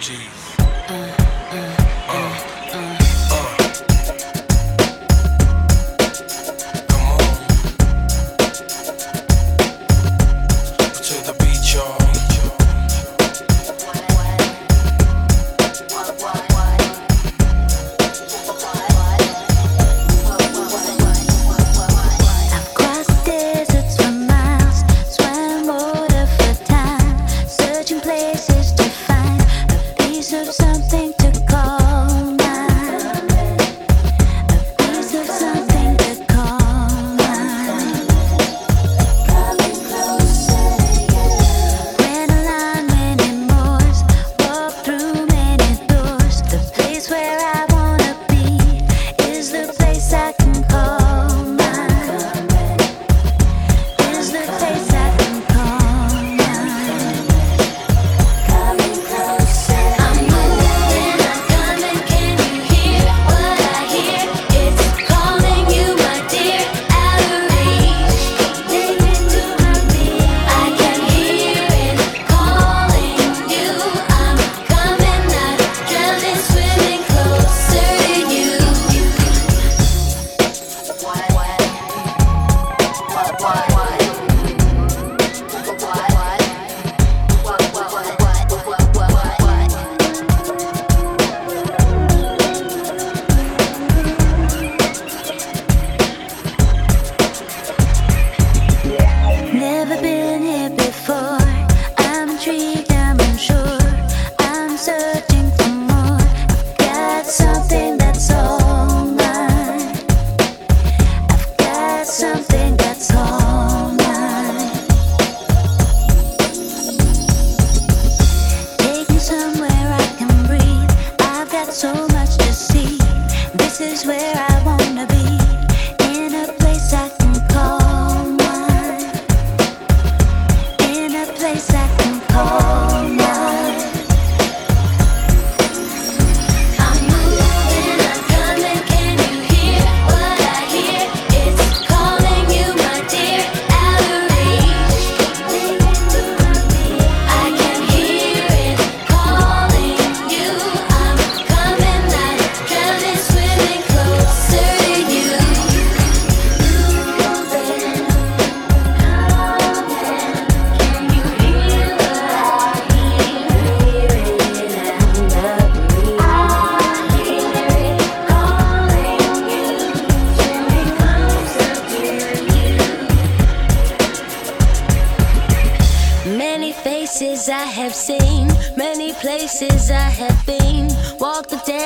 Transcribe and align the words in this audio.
Jeez. 0.00 0.39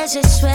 i 0.04 0.20
swear. 0.20 0.53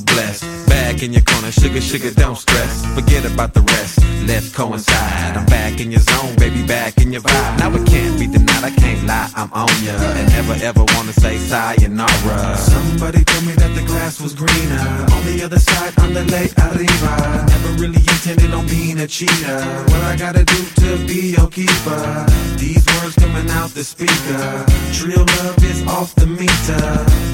blessed. 0.00 0.42
Back 0.68 1.02
in 1.02 1.12
your 1.12 1.22
corner, 1.22 1.52
sugar, 1.52 1.80
sugar, 1.80 2.10
don't 2.12 2.36
stress. 2.36 2.84
Forget 2.94 3.24
about 3.24 3.54
the 3.54 3.62
rest. 3.62 3.98
Let's 4.26 4.52
coincide. 4.52 5.36
I'm 5.36 5.46
back 5.46 5.80
in 5.80 5.90
your 5.90 6.00
zone, 6.00 6.36
baby, 6.36 6.66
back 6.66 6.98
in 6.98 7.12
your 7.12 7.22
vibe. 7.22 7.58
Now 7.58 7.72
it 7.74 7.86
can't 7.86 8.18
be 8.18 8.26
denied, 8.26 8.64
I 8.64 8.70
can't 8.70 9.06
lie, 9.06 9.30
I'm 9.34 9.52
on 9.52 9.68
ya. 9.84 9.92
And 9.92 10.28
never 10.30 10.54
ever 10.62 10.84
wanna 10.94 11.12
say 11.12 11.38
sayonara. 11.38 12.56
Somebody 12.56 13.24
told 13.24 13.44
me 13.46 13.52
that 13.54 13.74
the 13.74 13.84
grass 13.86 14.20
was 14.20 14.34
greener. 14.34 14.84
On 15.16 15.22
the 15.24 15.42
other 15.44 15.58
side, 15.58 15.98
on 16.00 16.12
the 16.12 16.24
lake, 16.24 16.52
arriba. 16.58 17.46
Never 17.48 17.72
really 17.82 18.02
intended 18.14 18.52
on 18.52 18.66
being 18.66 18.98
a 19.00 19.06
cheater. 19.06 19.60
What 19.90 20.02
I 20.04 20.16
gotta 20.16 20.44
do 20.44 20.60
to 20.82 21.06
be 21.06 21.34
your 21.36 21.48
keeper? 21.48 22.26
These 22.56 22.84
words 22.96 23.14
coming 23.16 23.48
out 23.50 23.70
the 23.70 23.84
speaker. 23.84 24.66
Trill 24.92 25.24
love 25.38 25.62
is 25.64 25.86
off 25.86 26.14
the 26.16 26.26
meter. 26.26 26.82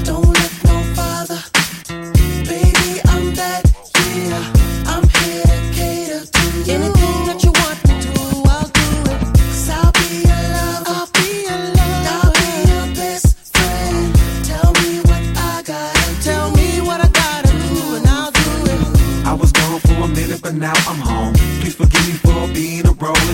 Don't 0.03 0.34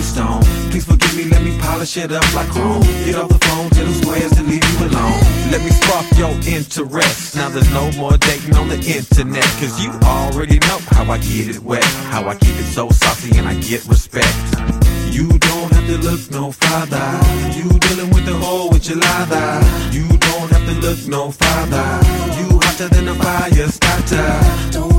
stone. 0.02 0.42
Please 0.70 0.84
forgive 0.84 1.16
me, 1.16 1.24
let 1.24 1.42
me 1.42 1.56
polish 1.58 1.96
it 1.96 2.12
up 2.12 2.34
like 2.34 2.48
chrome. 2.50 2.82
Get 3.04 3.14
off 3.14 3.28
the 3.28 3.38
phone, 3.46 3.70
tell 3.70 3.84
them 3.84 3.94
squares 3.94 4.32
to 4.32 4.42
leave 4.42 4.64
you 4.72 4.86
alone. 4.86 5.20
Let 5.50 5.62
me 5.62 5.70
spark 5.70 6.06
your 6.18 6.34
interest. 6.46 7.36
Now 7.36 7.48
there's 7.48 7.70
no 7.70 7.90
more 7.92 8.16
dating 8.18 8.56
on 8.56 8.68
the 8.68 8.80
internet, 8.80 9.44
cause 9.60 9.82
you 9.82 9.90
already 10.04 10.58
know 10.60 10.78
how 10.90 11.10
I 11.10 11.18
get 11.18 11.48
it 11.54 11.62
wet. 11.62 11.84
How 12.12 12.28
I 12.28 12.34
keep 12.34 12.56
it 12.56 12.70
so 12.72 12.90
saucy 12.90 13.36
and 13.38 13.48
I 13.48 13.54
get 13.60 13.84
respect. 13.86 14.36
You 15.10 15.28
don't 15.28 15.70
have 15.72 15.86
to 15.86 15.98
look 15.98 16.30
no 16.30 16.52
farther. 16.52 17.06
You 17.56 17.68
dealing 17.86 18.10
with 18.10 18.24
the 18.24 18.34
whole 18.34 18.70
with 18.70 18.88
your 18.88 18.98
lather. 18.98 19.60
You 19.92 20.08
don't 20.08 20.50
have 20.50 20.64
to 20.66 20.74
look 20.80 21.06
no 21.06 21.30
farther. 21.30 21.88
You 22.38 22.58
hotter 22.64 22.88
than 22.88 23.08
a 23.08 23.14
fire 23.14 23.68
starter. 23.68 24.40
Don't 24.72 24.91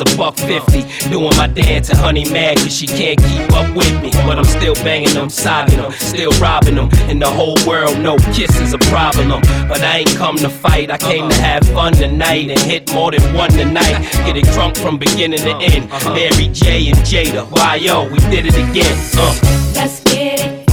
is 0.00 0.14
a 0.14 0.16
buck 0.16 0.36
fifty. 0.36 0.82
Doing 1.10 1.36
my 1.36 1.46
dance 1.46 1.88
to 1.88 1.96
Honey 1.96 2.28
Mad 2.30 2.58
cause 2.58 2.74
she 2.74 2.86
can't 2.86 3.18
keep 3.18 3.52
up 3.52 3.74
with 3.74 4.02
me. 4.02 4.10
But 4.26 4.38
I'm 4.38 4.44
still 4.44 4.74
banging 4.74 5.14
them, 5.14 5.28
sogging 5.28 5.76
them, 5.76 5.92
still 5.92 6.30
robbing 6.40 6.76
them. 6.76 6.88
And 7.08 7.20
the 7.20 7.28
whole 7.28 7.56
world, 7.66 7.98
no 7.98 8.16
kisses 8.32 8.74
a 8.74 8.78
problem. 8.90 9.28
But 9.68 9.82
I 9.82 9.98
ain't 9.98 10.16
come 10.16 10.36
to 10.36 10.48
fight, 10.48 10.90
I 10.90 10.98
came 10.98 11.28
to 11.28 11.36
have 11.36 11.66
fun 11.68 11.92
tonight 11.92 12.50
and 12.50 12.58
hit 12.58 12.92
more 12.92 13.10
than 13.10 13.34
one 13.34 13.50
tonight. 13.50 14.00
Get 14.24 14.36
it 14.36 14.44
drunk 14.46 14.76
from 14.76 14.98
beginning 14.98 15.40
to 15.40 15.56
end. 15.56 15.90
Uh-huh. 15.90 16.14
Mary 16.14 16.48
J 16.52 16.88
and 16.88 16.98
Jada, 16.98 17.50
why 17.50 17.76
yo, 17.76 18.08
we 18.08 18.18
did 18.30 18.46
it 18.46 18.54
again. 18.54 18.96
Uh. 19.16 19.38
Let's 19.74 20.00
get 20.04 20.40
it. 20.40 20.67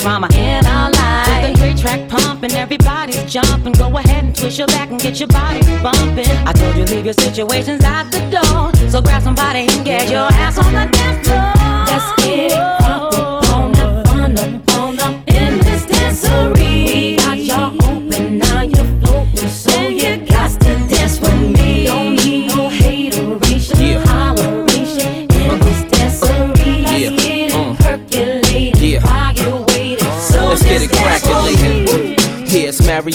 drama 0.00 0.28
in 0.32 0.64
our 0.64 0.90
life, 0.90 1.28
With 1.28 1.52
the 1.52 1.58
three 1.58 1.74
track 1.74 2.08
pumping, 2.08 2.52
everybody's 2.52 3.22
jumping. 3.30 3.74
Go 3.74 3.96
ahead 3.98 4.24
and 4.24 4.34
twist 4.34 4.58
your 4.58 4.66
back 4.68 4.90
and 4.90 4.98
get 4.98 5.20
your 5.20 5.28
body 5.28 5.60
bumping. 5.82 6.30
I 6.48 6.52
told 6.52 6.74
you 6.76 6.84
leave 6.84 7.04
your 7.04 7.14
situations 7.14 7.84
out 7.84 8.10
the 8.10 8.20
door. 8.30 8.49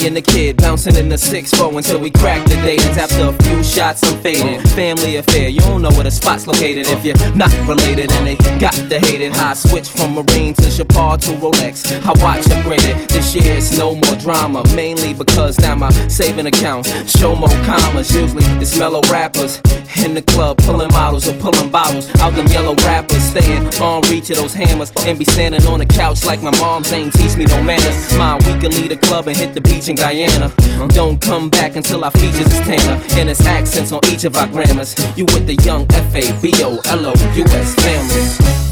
And 0.05 0.15
the 0.15 0.21
kid 0.21 0.57
bouncing 0.57 0.95
in 0.97 1.09
the 1.09 1.15
6-4 1.15 1.75
until 1.77 1.99
we 1.99 2.11
crack 2.11 2.43
the 2.47 2.53
datings. 2.57 2.95
After 2.95 3.29
a 3.29 3.43
few 3.43 3.63
shots, 3.63 4.03
I'm 4.03 4.19
faded. 4.21 4.61
Family 4.69 5.15
affair, 5.15 5.49
you 5.49 5.61
don't 5.61 5.81
know 5.81 5.89
where 5.89 6.03
the 6.03 6.11
spot's 6.11 6.45
located 6.45 6.85
if 6.85 7.03
you're 7.03 7.17
not 7.35 7.51
related. 7.67 8.11
And 8.11 8.27
they 8.27 8.35
got 8.59 8.75
the 8.87 8.99
hated 8.99 9.33
I 9.33 9.55
switch 9.55 9.89
from 9.89 10.13
Marine 10.13 10.53
to 10.61 10.69
Chopard 10.69 11.21
to 11.21 11.31
Rolex. 11.41 11.91
I 12.05 12.11
watch 12.23 12.45
upgraded. 12.45 13.07
This 13.07 13.33
year 13.33 13.55
it's 13.57 13.75
no 13.79 13.95
more 13.95 14.15
drama, 14.17 14.63
mainly 14.75 15.15
because 15.15 15.59
now 15.59 15.73
my 15.73 15.89
saving 16.07 16.45
account 16.45 16.85
show 17.07 17.35
more 17.35 17.49
commas. 17.65 18.13
Usually 18.13 18.45
it's 18.61 18.77
mellow 18.77 19.01
rappers 19.11 19.59
in 20.05 20.13
the 20.13 20.21
club 20.21 20.59
pulling 20.59 20.91
models 20.91 21.27
or 21.27 21.33
pulling 21.39 21.71
bottles 21.71 22.13
out 22.21 22.35
them 22.35 22.45
yellow 22.47 22.75
rappers. 22.85 23.23
Staying 23.23 23.67
on 23.81 24.03
reach 24.03 24.29
of 24.29 24.37
those 24.37 24.53
hammers 24.53 24.91
and 25.07 25.17
be 25.17 25.25
standing 25.25 25.65
on 25.65 25.79
the 25.79 25.85
couch 25.85 26.25
like 26.25 26.43
my 26.43 26.51
moms 26.59 26.93
ain't 26.93 27.11
teach 27.13 27.35
me 27.35 27.45
no 27.45 27.63
manners. 27.63 28.15
Mom, 28.17 28.37
we 28.45 28.53
can 28.61 28.69
leave 28.69 28.89
the 28.89 28.97
club 28.97 29.27
and 29.27 29.35
hit 29.35 29.55
the 29.55 29.61
beach 29.61 29.87
and 29.89 29.94
Queen 29.95 30.27
Diana. 30.27 30.51
Don't 30.89 31.19
come 31.21 31.49
back 31.49 31.75
until 31.75 32.03
I 32.03 32.09
features 32.11 32.47
is 32.47 32.59
tanner. 32.61 33.01
And 33.17 33.29
it's 33.29 33.45
accents 33.45 33.91
on 33.91 34.01
each 34.05 34.23
of 34.23 34.35
our 34.35 34.47
grammars. 34.47 34.95
You 35.17 35.25
with 35.25 35.47
the 35.47 35.55
young 35.63 35.85
F 35.91 36.15
A 36.15 36.41
B 36.41 36.51
O 36.63 36.79
L 36.85 37.05
O 37.05 37.33
U 37.35 37.43
S 37.45 37.75
family. 37.75 38.64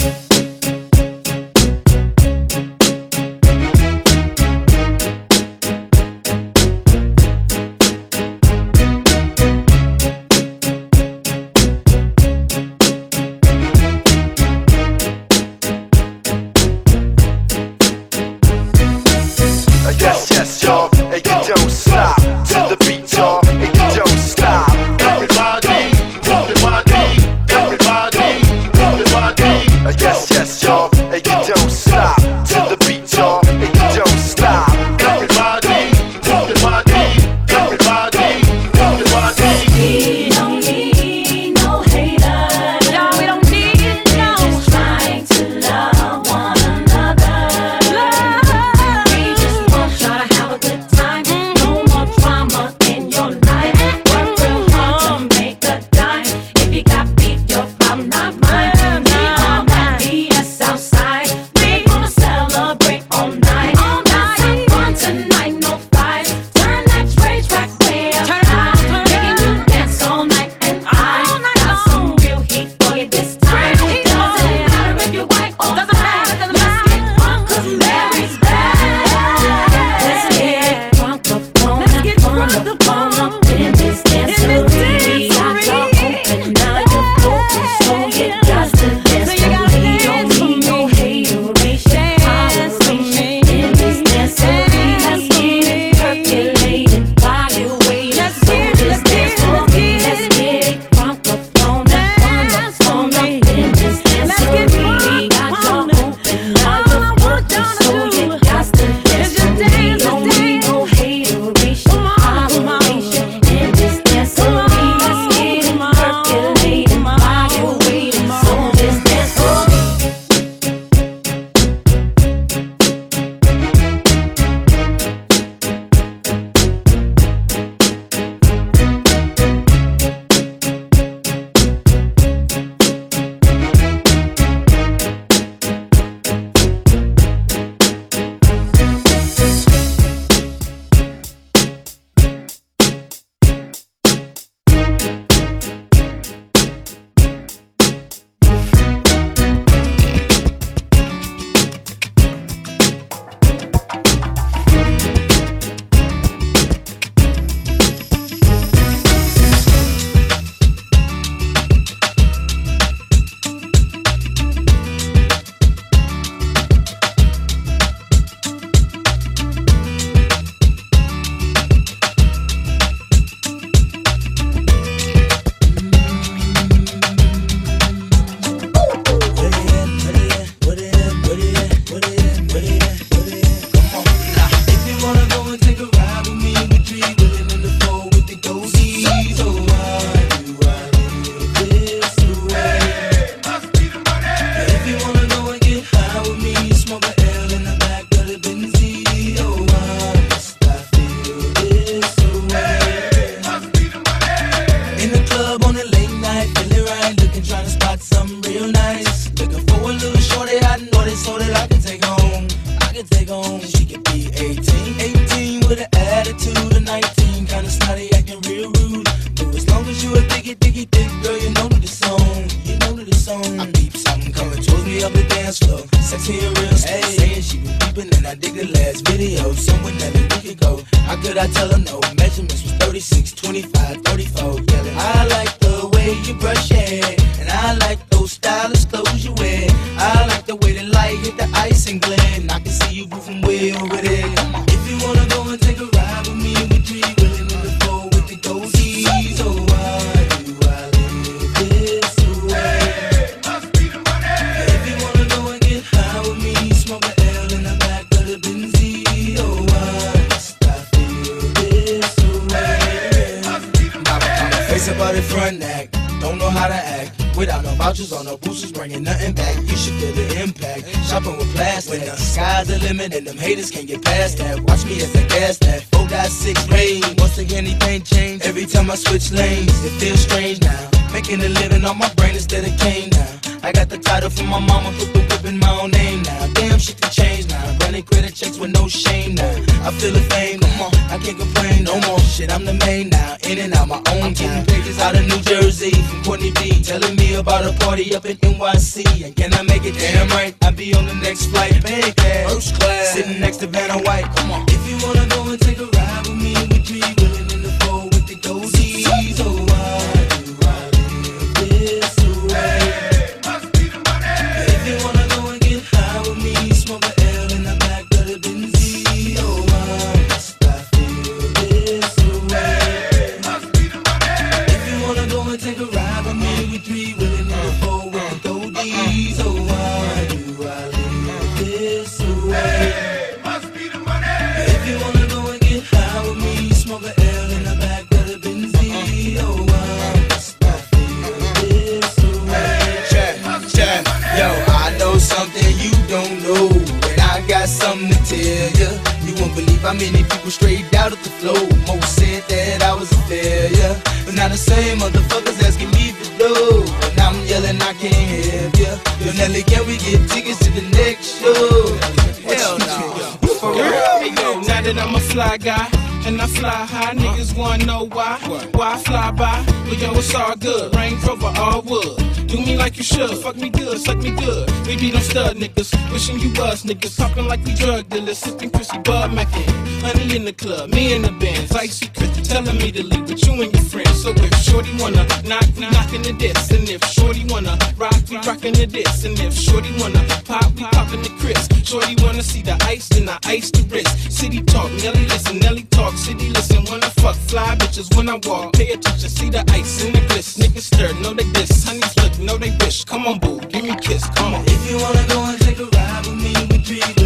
should. 373.13 373.37
Fuck 373.37 373.55
me 373.57 373.69
good, 373.69 373.99
suck 373.99 374.17
me 374.17 374.31
good. 374.31 374.69
We 374.87 374.97
be 374.97 375.11
them 375.11 375.21
stud 375.21 375.57
niggas, 375.57 375.91
wishing 376.11 376.39
you 376.39 376.49
was 376.59 376.83
niggas. 376.83 377.17
Talking 377.17 377.47
like 377.47 377.63
we 377.65 377.73
drug 377.73 378.09
dealers, 378.09 378.39
sipping 378.39 378.71
Chrissy 378.71 378.99
Bud 378.99 379.33
Mackin. 379.33 379.63
Honey 380.01 380.35
in 380.35 380.45
the 380.45 380.53
club, 380.53 380.89
me 380.89 381.13
in 381.13 381.21
the 381.21 381.31
bands. 381.31 381.71
Icy 381.71 382.07
Chris 382.15 382.33
telling 382.47 382.77
me 382.77 382.91
to 382.91 383.03
leave 383.03 383.27
with 383.29 383.45
you 383.45 383.53
and 383.61 383.71
your 383.73 383.83
friends. 383.83 384.23
So 384.23 384.29
if 384.35 384.53
Shorty 384.57 384.91
wanna 384.99 385.25
knock, 385.45 385.65
we 385.77 385.85
knockin' 385.89 386.23
the 386.23 386.33
diss. 386.33 386.71
And 386.71 386.87
if 386.89 387.03
Shorty 387.05 387.45
wanna 387.49 387.77
rock, 387.97 388.15
we 388.29 388.37
rockin' 388.37 388.73
the 388.73 388.87
diss. 388.87 389.25
And 389.25 389.39
if 389.39 389.53
Shorty 389.53 389.91
wanna 389.99 390.21
pop, 390.45 390.69
we 390.75 390.83
poppin' 390.83 391.21
the 391.21 391.29
crisp. 391.39 391.73
Shorty 391.83 392.15
wanna 392.23 392.43
see 392.43 392.61
the 392.61 392.75
ice, 392.83 393.07
then 393.09 393.29
I 393.29 393.37
ice 393.45 393.71
the 393.71 393.83
wrist. 393.89 394.31
City 394.31 394.61
talk, 394.63 394.89
Nelly 395.03 395.25
listen, 395.27 395.59
Nelly 395.59 395.83
talk, 395.91 396.13
city 396.17 396.49
listen. 396.49 396.83
When 396.85 397.03
I 397.03 397.09
fuck 397.21 397.35
fly 397.35 397.75
bitches, 397.75 398.15
when 398.15 398.29
I 398.29 398.39
walk, 398.47 398.73
pay 398.73 398.91
attention, 398.91 399.29
see 399.29 399.49
the 399.49 399.63
ice 399.71 400.03
in 400.03 400.13
the 400.13 400.19
glist. 400.29 400.57
Niggas 400.59 400.87
stir, 400.91 401.13
know 401.21 401.33
they 401.33 401.49
diss. 401.53 401.85
Honeys 401.85 402.15
look, 402.21 402.37
know 402.39 402.57
they 402.57 402.71
wish. 402.81 403.05
Come 403.13 403.27
on, 403.27 403.37
boo, 403.37 403.59
give 403.69 403.83
me 403.83 403.91
a 403.91 403.95
kiss, 403.95 404.27
come 404.29 404.55
on. 404.55 404.63
If 404.65 404.89
you 404.89 404.97
wanna 404.97 405.23
go 405.27 405.43
and 405.45 405.59
take 405.61 405.77
a 405.77 405.85
ride 405.85 406.25
with 406.25 406.35
me, 406.35 406.51
we 406.71 406.79
be. 406.79 407.22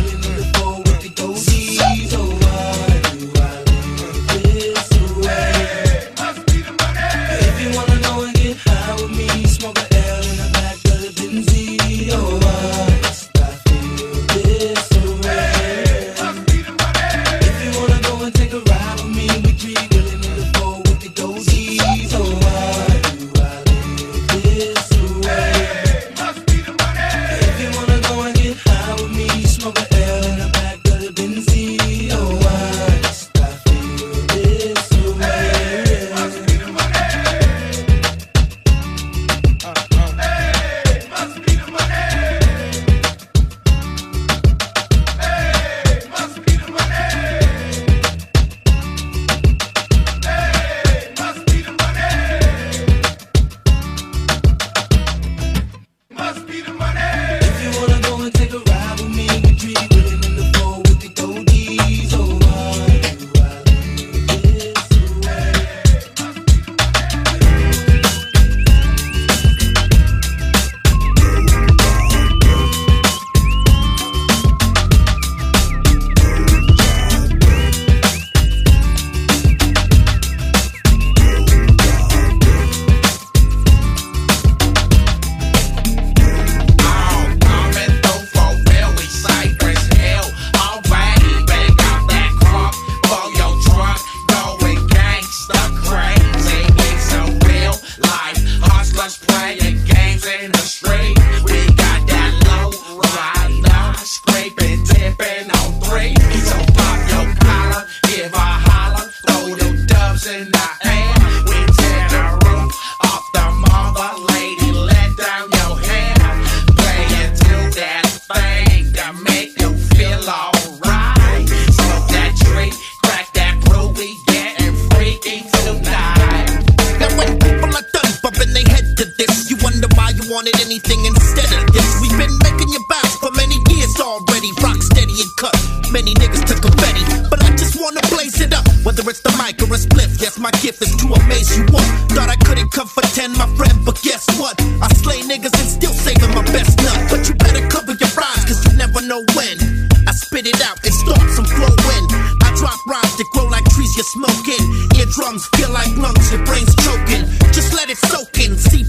why 130.07 130.15
you 130.15 130.23
wanted 130.31 130.55
anything 130.63 131.03
instead 131.03 131.51
of 131.51 131.67
this. 131.75 131.83
We've 131.99 132.15
been 132.15 132.31
making 132.47 132.71
you 132.71 132.79
bounce 132.87 133.15
for 133.19 133.31
many 133.35 133.59
years 133.75 133.91
already. 133.99 134.55
Rock 134.63 134.79
steady 134.79 135.19
and 135.19 135.31
cut. 135.35 135.55
Many 135.91 136.13
niggas 136.15 136.47
took 136.47 136.63
confetti, 136.63 137.03
but 137.29 137.43
I 137.43 137.51
just 137.59 137.75
wanna 137.75 137.99
blaze 138.07 138.39
it 138.39 138.53
up. 138.53 138.63
Whether 138.87 139.03
it's 139.11 139.19
the 139.19 139.35
mic 139.35 139.59
or 139.59 139.67
a 139.75 139.79
spliff, 139.79 140.15
yes, 140.21 140.39
my 140.39 140.51
gift 140.63 140.81
is 140.81 140.95
to 140.95 141.11
amaze 141.11 141.51
you 141.57 141.67
all. 141.75 141.87
Thought 142.15 142.29
I 142.31 142.37
couldn't 142.47 142.71
come 142.71 142.87
for 142.87 143.03
10, 143.03 143.35
my 143.35 143.47
friend, 143.59 143.75
but 143.83 143.99
guess 144.01 144.23
what? 144.39 144.55
I 144.79 144.87
slay 145.03 145.19
niggas 145.27 145.55
and 145.59 145.67
still 145.67 145.91
saving 145.91 146.31
my 146.31 146.43
best 146.55 146.79
nut. 146.79 146.95
But 147.11 147.27
you 147.27 147.35
better 147.35 147.67
cover 147.67 147.91
your 147.99 148.11
eyes, 148.15 148.43
cause 148.47 148.63
you 148.63 148.77
never 148.79 149.01
know 149.01 149.23
when. 149.35 149.59
I 150.07 150.11
spit 150.15 150.47
it 150.47 150.59
out, 150.63 150.79
it 150.87 150.95
starts 150.95 151.35
some 151.35 151.47
flowing. 151.47 152.05
I 152.47 152.55
drop 152.55 152.79
rhymes 152.87 153.15
that 153.19 153.27
grow 153.35 153.47
like 153.51 153.67
trees 153.75 153.91
you're 153.99 154.11
smoking. 154.15 154.63
Eardrums 154.95 155.47
feel 155.55 155.71
like 155.71 155.91
lungs, 155.99 156.31
your 156.31 156.43
brain's 156.47 156.71
choking. 156.79 157.27
Just 157.51 157.75
let 157.75 157.89
it 157.89 157.97
soak 157.97 158.31
in, 158.39 158.55
see 158.55 158.86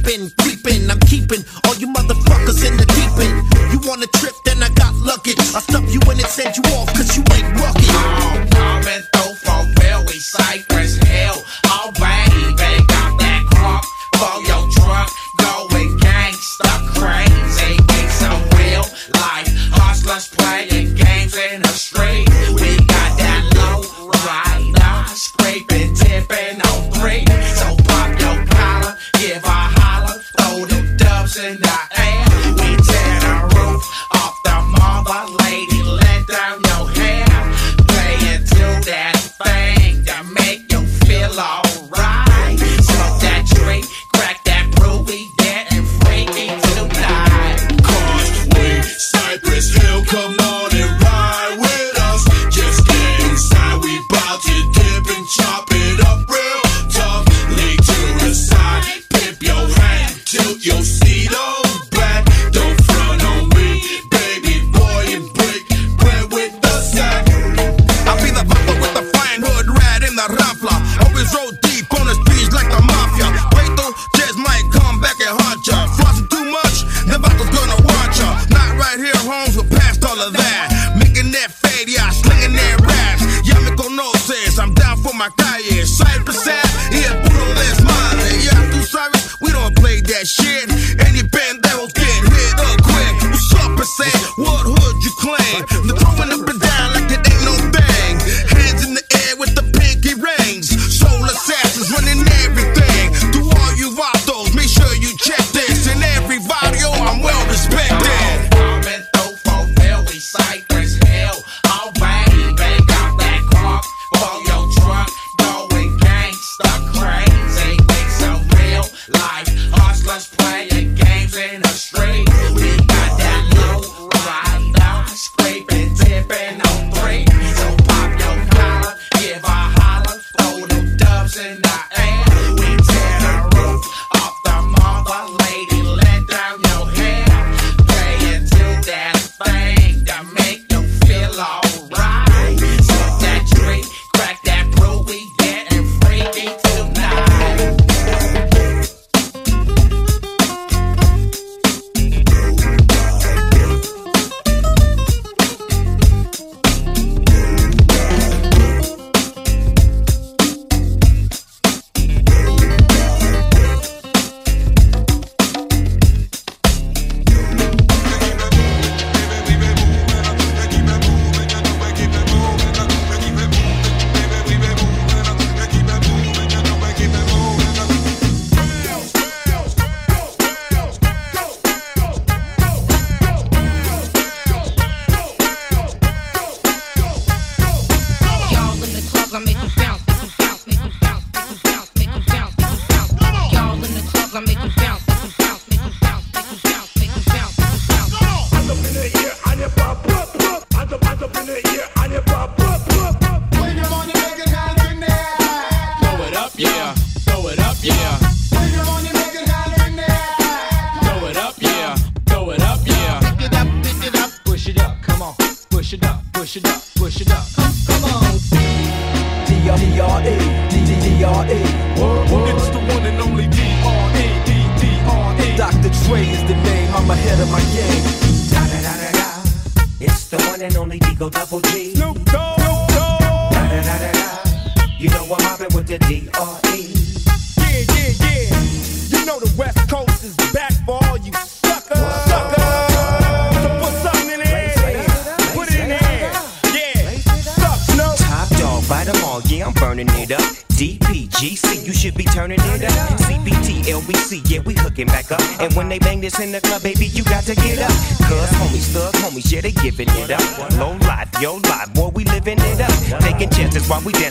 send 6.28 6.56
you 6.56 6.62
off 6.74 6.92
cause 6.92 7.16
you 7.16 7.27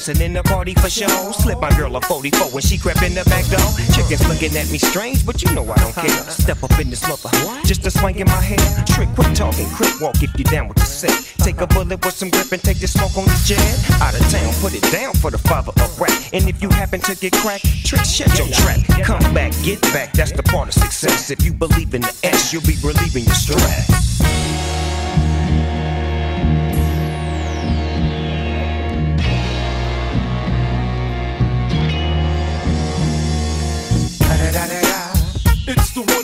dancing 0.07 0.25
in 0.25 0.33
the 0.33 0.43
party 0.43 0.73
for 0.73 0.89
show. 0.89 1.31
Slip 1.31 1.59
my 1.59 1.69
girl 1.75 1.95
a 1.95 2.01
44 2.01 2.51
when 2.51 2.61
she 2.61 2.77
crept 2.77 3.01
in 3.03 3.13
the 3.13 3.23
back 3.25 3.45
door. 3.47 3.67
Chickens 3.93 4.27
looking 4.27 4.55
at 4.57 4.69
me 4.71 4.77
strange, 4.77 5.25
but 5.25 5.43
you 5.43 5.53
know 5.53 5.63
I 5.63 5.75
don't 5.75 5.93
care. 5.93 6.05
Uh-huh. 6.05 6.29
Step 6.29 6.63
up 6.63 6.79
in 6.79 6.89
this 6.89 7.07
mother, 7.07 7.29
just 7.65 7.85
a 7.85 7.91
swing 7.91 8.19
in 8.19 8.27
my 8.27 8.41
hair. 8.41 8.57
Trick, 8.85 9.09
quick 9.15 9.33
talking, 9.33 9.67
quick 9.75 9.99
walk 9.99 10.21
if 10.23 10.31
you 10.37 10.45
down 10.45 10.67
with 10.67 10.77
the 10.77 10.85
set. 10.85 11.11
Take 11.39 11.57
a 11.57 11.63
uh-huh. 11.63 11.83
bullet 11.83 12.03
with 12.05 12.15
some 12.15 12.29
grip 12.29 12.51
and 12.51 12.61
take 12.61 12.79
the 12.79 12.87
smoke 12.87 13.17
on 13.17 13.25
the 13.25 13.39
jet. 13.45 13.61
Out 14.01 14.13
of 14.13 14.23
town, 14.31 14.53
put 14.61 14.73
it 14.73 14.85
down 14.91 15.13
for 15.15 15.31
the 15.31 15.37
father 15.37 15.71
of 15.75 15.99
rap. 15.99 16.15
And 16.33 16.47
if 16.47 16.61
you 16.61 16.69
happen 16.69 16.99
to 17.01 17.15
get 17.15 17.33
cracked, 17.33 17.65
trick, 17.85 18.05
shut 18.05 18.31
your 18.37 18.47
trap. 18.47 18.79
Come 19.03 19.33
back, 19.33 19.51
get 19.63 19.81
back, 19.93 20.13
that's 20.13 20.31
the 20.31 20.43
part 20.43 20.67
of 20.69 20.73
success. 20.73 21.31
If 21.31 21.43
you 21.43 21.53
believe 21.53 21.93
in 21.93 22.01
the 22.01 22.15
S, 22.23 22.53
you'll 22.53 22.63
be 22.63 22.77
relieving 22.83 23.25
your 23.25 23.35
stress. 23.35 24.06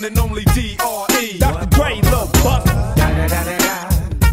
One 0.03 0.11
and 0.11 0.19
only 0.19 0.43
D.R.E. 0.53 1.37
Dr. 1.39 1.65
Dre, 1.67 2.01
Lil 2.03 2.29
Buck. 2.43 2.65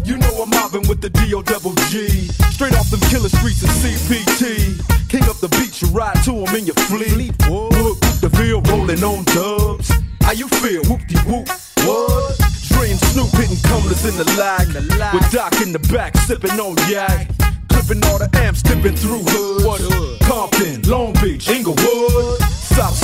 You 0.05 0.17
know 0.17 0.43
I'm 0.43 0.49
mobbing 0.49 0.87
with 0.87 1.01
the 1.01 1.09
D.O. 1.09 1.41
double 1.43 1.73
G. 1.89 2.27
Straight 2.51 2.75
off 2.75 2.89
them 2.89 2.99
killer 3.09 3.29
streets 3.29 3.63
of 3.63 3.69
CPT. 3.69 4.81
King 5.09 5.23
up 5.23 5.37
the 5.37 5.49
beach, 5.49 5.81
you 5.81 5.87
ride 5.89 6.23
to 6.25 6.45
'em 6.45 6.55
in 6.55 6.65
your 6.65 6.75
fleet. 6.87 7.33
Whoop, 7.47 7.99
the 8.21 8.29
field 8.37 8.67
rolling 8.69 9.03
on 9.03 9.23
dubs. 9.35 9.91
How 10.21 10.33
you 10.33 10.47
feel? 10.61 10.83
Whoop 10.89 11.01
de 11.07 11.17
whoop. 11.29 11.47
What? 11.85 12.37
Dre 12.69 12.91
and 12.91 12.99
Snoop 13.11 13.31
hitting 13.31 13.61
cumblers 13.69 14.05
in 14.05 14.15
the 14.17 14.27
lag. 14.37 14.67
With 15.13 15.31
Doc 15.31 15.53
in 15.61 15.71
the 15.71 15.83
back, 15.93 16.17
sipping 16.27 16.59
on 16.59 16.75
yak. 16.89 17.29
Clipping 17.69 18.03
all 18.05 18.19
the 18.19 18.29
amps, 18.37 18.61
dipping 18.61 18.95
through 18.95 19.23
hoods. 19.23 20.25
Compton, 20.27 20.81
Long 20.83 21.13
Beach, 21.21 21.49
Inglewood. 21.49 21.90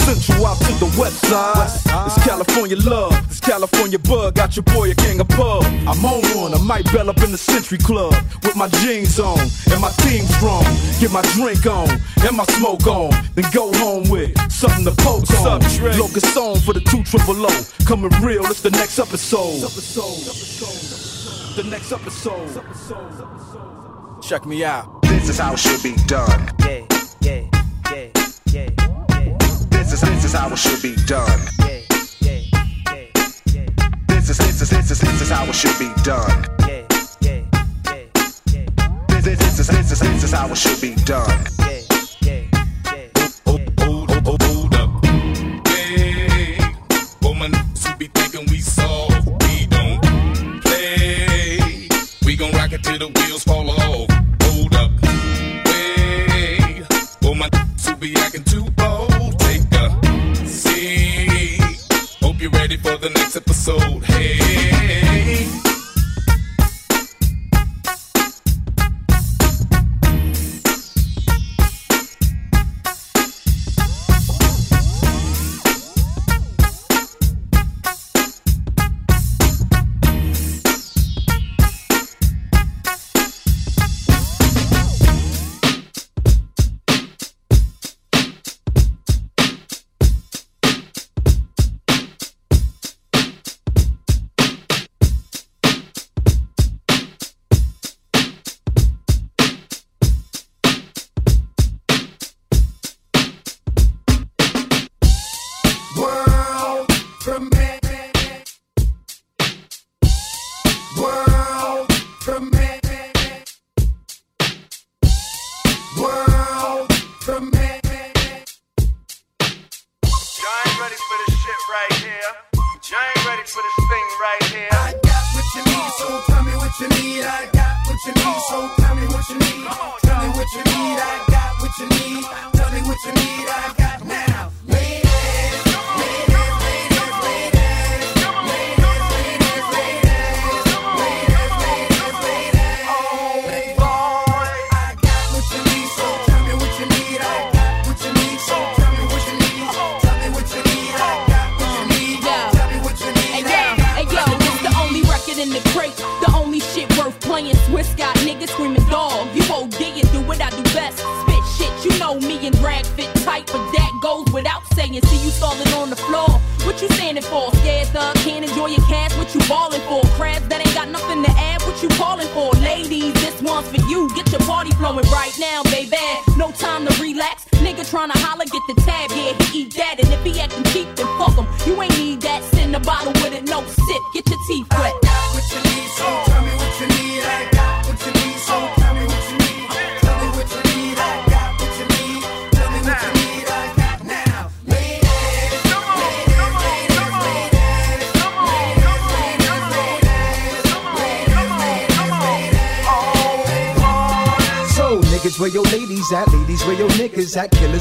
South 0.08 0.24
Central 0.24 0.46
out 0.46 0.58
to 0.60 0.74
the 0.80 1.00
west 1.00 1.26
side. 1.26 2.06
It's 2.06 2.24
California 2.26 2.78
love, 2.78 3.14
it's 3.30 3.40
California 3.40 4.00
bug. 4.00 4.36
Got 4.36 4.56
your 4.56 4.64
boy 4.64 4.92
a 4.92 4.94
gang 4.96 5.20
of 5.20 5.28
pub. 5.30 5.64
I'm 5.64 6.06
on 6.06 6.22
one, 6.36 6.54
I 6.54 6.62
might 6.64 6.86
bell 6.94 7.10
up 7.10 7.18
in 7.24 7.32
the 7.32 7.38
Century 7.38 7.78
Club 7.78 8.14
with 8.44 8.56
my 8.56 8.70
jeans 8.80 9.20
on 9.20 9.40
and 9.40 9.82
my 9.82 9.90
team 10.04 10.26
strong. 10.26 10.64
Get 11.00 11.12
my 11.12 11.22
drink 11.34 11.66
on 11.66 11.90
and 12.26 12.38
my 12.38 12.46
smoke 12.46 12.88
on, 12.88 13.12
then 13.36 13.46
go 13.54 13.72
home 13.78 14.10
with 14.10 14.32
something 14.52 14.86
to 14.86 14.92
poke 15.04 15.30
on. 15.42 15.62
Locust 16.00 16.38
on 16.38 16.60
for 16.60 16.74
the 16.74 16.82
two 16.82 17.04
triple 17.04 17.46
O. 17.46 17.66
Coming 17.86 18.12
real, 18.22 18.46
it's 18.46 18.62
the 18.62 18.72
next 18.72 19.00
episode. 19.00 19.60
The 21.56 21.64
next 21.70 21.92
episode. 21.92 22.62
Check 24.22 24.46
me 24.46 24.64
out. 24.64 25.02
This 25.04 25.30
is 25.30 25.40
how 25.40 25.54
it 25.54 25.60
should 25.60 25.84
be 25.84 25.96
done. 26.06 26.50
Yeah, 26.60 26.86
yeah, 27.22 27.44
yeah, 27.92 28.08
yeah, 28.54 28.70
yeah. 28.70 28.70
This 28.70 28.97
is 30.28 30.34
how 30.34 30.52
it 30.52 30.58
should 30.58 30.82
be 30.82 30.94
done. 31.06 31.40
This 34.08 34.30
is 34.30 34.38
this 34.38 34.62
is 34.62 34.70
this 34.70 34.92
is 34.92 35.00
this 35.00 35.22
is 35.22 35.30
how 35.30 35.46
it 35.46 35.56
should 35.56 35.80
be 35.80 35.90
done. 36.04 36.44
This 39.08 39.28
is 39.28 39.38
this 39.38 39.60
is 39.60 39.68
this 39.68 39.92
is 39.92 40.00
this 40.00 40.24
is 40.24 40.32
how 40.34 40.50
it 40.50 40.58
should 40.58 40.82
be 40.82 40.96
done. 41.06 41.46
Till 52.84 53.00
the 53.00 53.08
wheels 53.08 53.44
fall 53.44 53.70
off. 53.72 54.08
Hold 54.44 54.76
up. 54.76 54.92
Hey, 55.66 56.84
oh 57.24 57.34
my, 57.34 57.50
to 57.50 57.96
be 57.96 58.16
acting 58.18 58.44
too 58.44 58.67
Ready 62.50 62.78
for 62.78 62.98
the 62.98 63.10
next 63.10 63.36
episode. 63.36 64.04
Hey. 64.06 64.47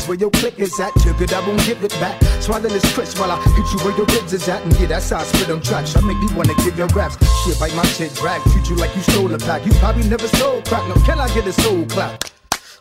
Where 0.07 0.17
your 0.17 0.31
clickers 0.31 0.79
at. 0.81 0.93
Took 1.03 1.21
it, 1.21 1.33
I 1.33 1.47
won't 1.47 1.65
give 1.67 1.83
it 1.85 1.93
back. 2.01 2.23
Swallow 2.41 2.69
this 2.69 2.87
crisp 2.95 3.19
while 3.19 3.31
I 3.31 3.37
hit 3.57 3.67
you 3.73 3.79
where 3.85 3.97
your 3.97 4.07
ribs 4.07 4.33
is 4.33 4.49
at, 4.49 4.63
and 4.65 4.73
yeah, 4.81 4.87
that's 4.87 5.11
how 5.11 5.19
I 5.19 5.25
spit 5.25 5.51
on 5.51 5.61
tracks. 5.61 5.97
I 5.97 6.01
make 6.01 6.19
me 6.19 6.29
wanna 6.35 6.55
give 6.65 6.79
your 6.79 6.89
raps. 6.89 7.17
Shit, 7.45 7.59
bite 7.59 7.75
my 7.75 7.85
shit, 7.85 8.15
drag, 8.15 8.43
treat 8.53 8.69
you 8.69 8.77
like 8.77 8.95
you 8.97 9.03
stole 9.03 9.33
a 9.35 9.39
pack. 9.39 9.67
You 9.67 9.73
probably 9.75 10.09
never 10.09 10.29
sold 10.29 10.65
crack. 10.67 10.87
No, 10.89 10.95
can 11.05 11.21
I 11.21 11.29
get 11.35 11.47
a 11.47 11.53
soul 11.53 11.85
clap? 11.87 12.25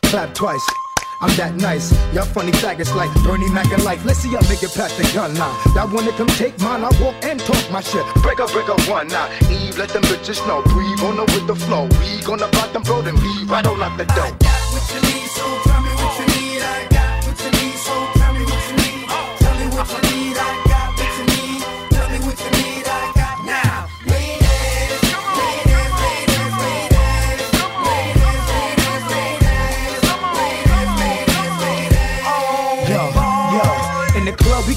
Clap 0.02 0.34
twice. 0.34 0.66
I'm 1.20 1.34
that 1.36 1.54
nice. 1.54 1.92
Y'all 2.12 2.26
funny 2.26 2.52
faggots 2.52 2.94
like 2.94 3.12
Bernie 3.24 3.50
Mac 3.50 3.72
and 3.72 3.82
life. 3.84 4.04
Let's 4.04 4.18
see 4.18 4.30
y'all 4.30 4.46
make 4.50 4.62
it 4.62 4.74
past 4.74 4.98
the 4.98 5.04
gun 5.14 5.34
line. 5.36 5.56
That 5.74 5.88
wanna 5.90 6.12
come 6.12 6.26
take 6.28 6.60
mine, 6.60 6.84
I 6.84 6.90
walk 7.00 7.16
and 7.22 7.40
talk 7.40 7.70
my 7.70 7.80
shit. 7.80 8.04
Break 8.22 8.38
up, 8.38 8.52
break 8.52 8.68
up 8.68 8.80
one 8.88 9.08
now. 9.08 9.26
Eve, 9.48 9.78
let 9.78 9.88
them 9.88 10.02
bitches 10.04 10.46
know. 10.46 10.62
Breathe 10.62 11.00
on 11.00 11.16
the 11.16 11.24
with 11.32 11.46
the 11.46 11.56
flow. 11.56 11.88
We 12.04 12.22
gonna 12.22 12.48
bottom 12.48 12.82
bro, 12.82 13.00
then 13.00 13.16
leave 13.16 13.50
right 13.50 13.66
on 13.66 13.82
out 13.82 13.96
the 13.96 14.04
door. 14.04 14.55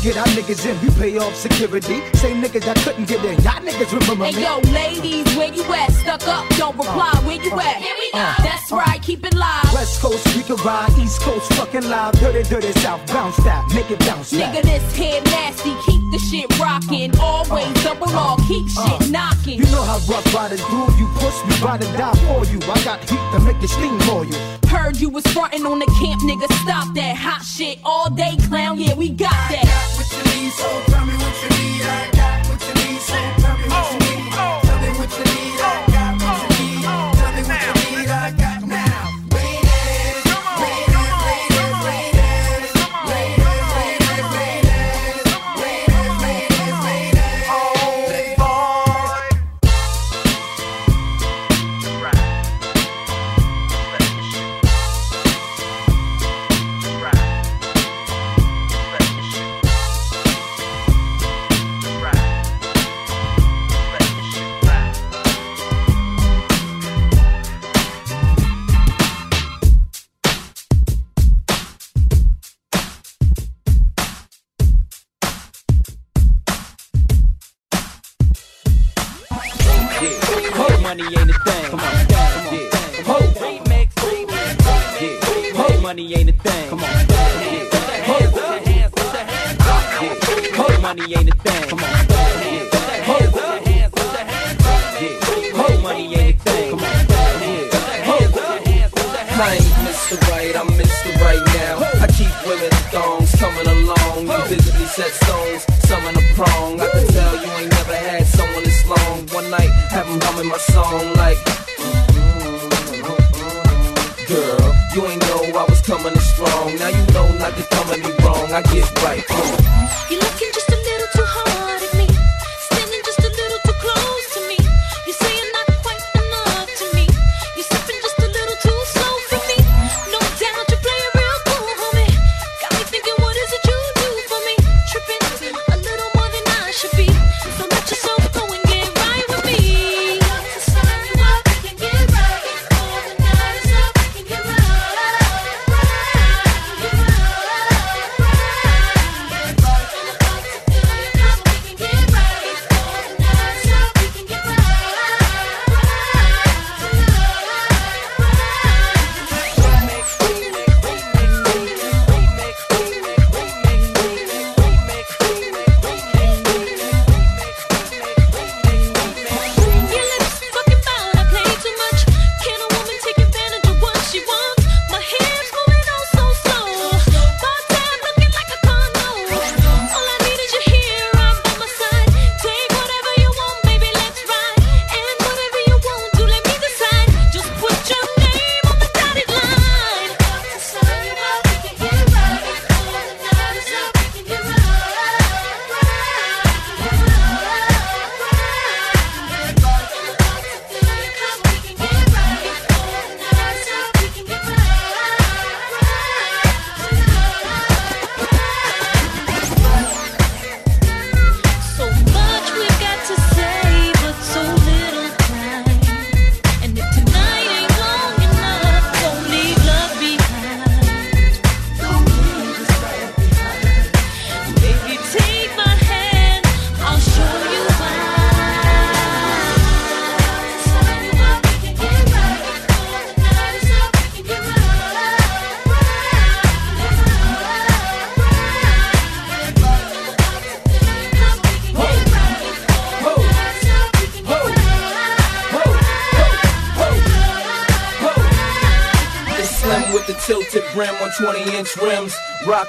Get 0.02 0.18
our 0.18 0.26
niggas 0.28 0.66
in, 0.66 0.80
we 0.82 0.90
pay 0.96 1.18
off 1.18 1.36
security. 1.36 2.02
Same 2.14 2.42
niggas 2.42 2.64
that 2.66 2.78
couldn't 2.78 3.06
get 3.08 3.24
in, 3.26 3.36
y'all 3.44 3.60
niggas 3.60 3.92
remember 3.92 4.24
me. 4.26 4.34
Hey 4.34 4.44
yo, 4.44 4.60
ladies, 4.72 5.36
where 5.36 5.54
you 5.54 5.64
at? 5.74 5.92
Stuck 5.92 6.28
up, 6.28 6.48
don't 6.56 6.78
reply. 6.78 7.12
Where 7.26 7.42
you 7.42 7.52
at? 7.60 7.78
Uh, 7.78 7.99
Here 8.12 8.22
we. 8.22 8.28
Uh, 8.28 8.34
That's 8.44 8.72
right, 8.72 9.02
keep 9.02 9.26
it 9.26 9.36
live. 9.36 9.74
West 9.74 10.02
Coast, 10.02 10.26
we 10.36 10.44
can 10.44 10.56
ride. 10.66 10.90
East 10.98 11.22
Coast, 11.22 11.52
fucking 11.54 11.90
live. 11.90 12.14
Dirty, 12.20 12.44
dirty 12.50 12.72
South, 12.80 13.06
bounce 13.08 13.38
that, 13.38 13.66
make 13.74 13.90
it 13.92 14.00
bounce 14.00 14.32
Nigga, 14.32 14.54
back. 14.54 14.64
this 14.64 14.98
head 14.98 15.24
nasty, 15.26 15.74
keep 15.86 16.02
the 16.12 16.20
shit 16.20 16.60
rocking. 16.60 17.18
Always 17.20 17.68
uh. 17.68 17.84
double 17.84 18.10
R, 18.10 18.38
keep 18.48 18.66
uh. 18.78 19.00
shit 19.00 19.12
knocking. 19.12 19.60
You 19.60 19.66
know 19.66 19.84
how 19.84 20.00
Ruff 20.08 20.34
Ryders 20.34 20.62
do. 20.62 20.80
You 20.98 21.08
push 21.16 21.38
me, 21.46 21.56
ride 21.66 21.84
and 21.84 21.98
die 21.98 22.16
for 22.28 22.46
you. 22.52 22.60
I 22.72 22.84
got 22.84 23.00
heat 23.10 23.26
to 23.34 23.40
make 23.42 23.62
it 23.62 23.70
steam 23.70 24.00
for 24.02 24.26
you. 24.26 24.36
Heard 24.68 24.98
you 24.98 25.10
was 25.10 25.26
frontin' 25.28 25.66
on 25.66 25.80
the 25.80 25.90
camp, 26.00 26.22
nigga. 26.22 26.52
Stop 26.64 26.94
that 26.96 27.16
hot 27.16 27.44
shit 27.44 27.80
all 27.84 28.10
day, 28.10 28.38
clown. 28.48 28.80
Yeah, 28.80 28.94
we 28.96 29.10
got 29.10 29.32
that. 29.50 29.66
What 29.96 30.08
you 30.12 30.42
need, 30.42 30.52
so 30.52 30.68
tell 30.92 31.06
me 31.06 31.14
what 31.14 31.36
you 31.44 31.50
need. 31.50 31.82
I 31.82 32.19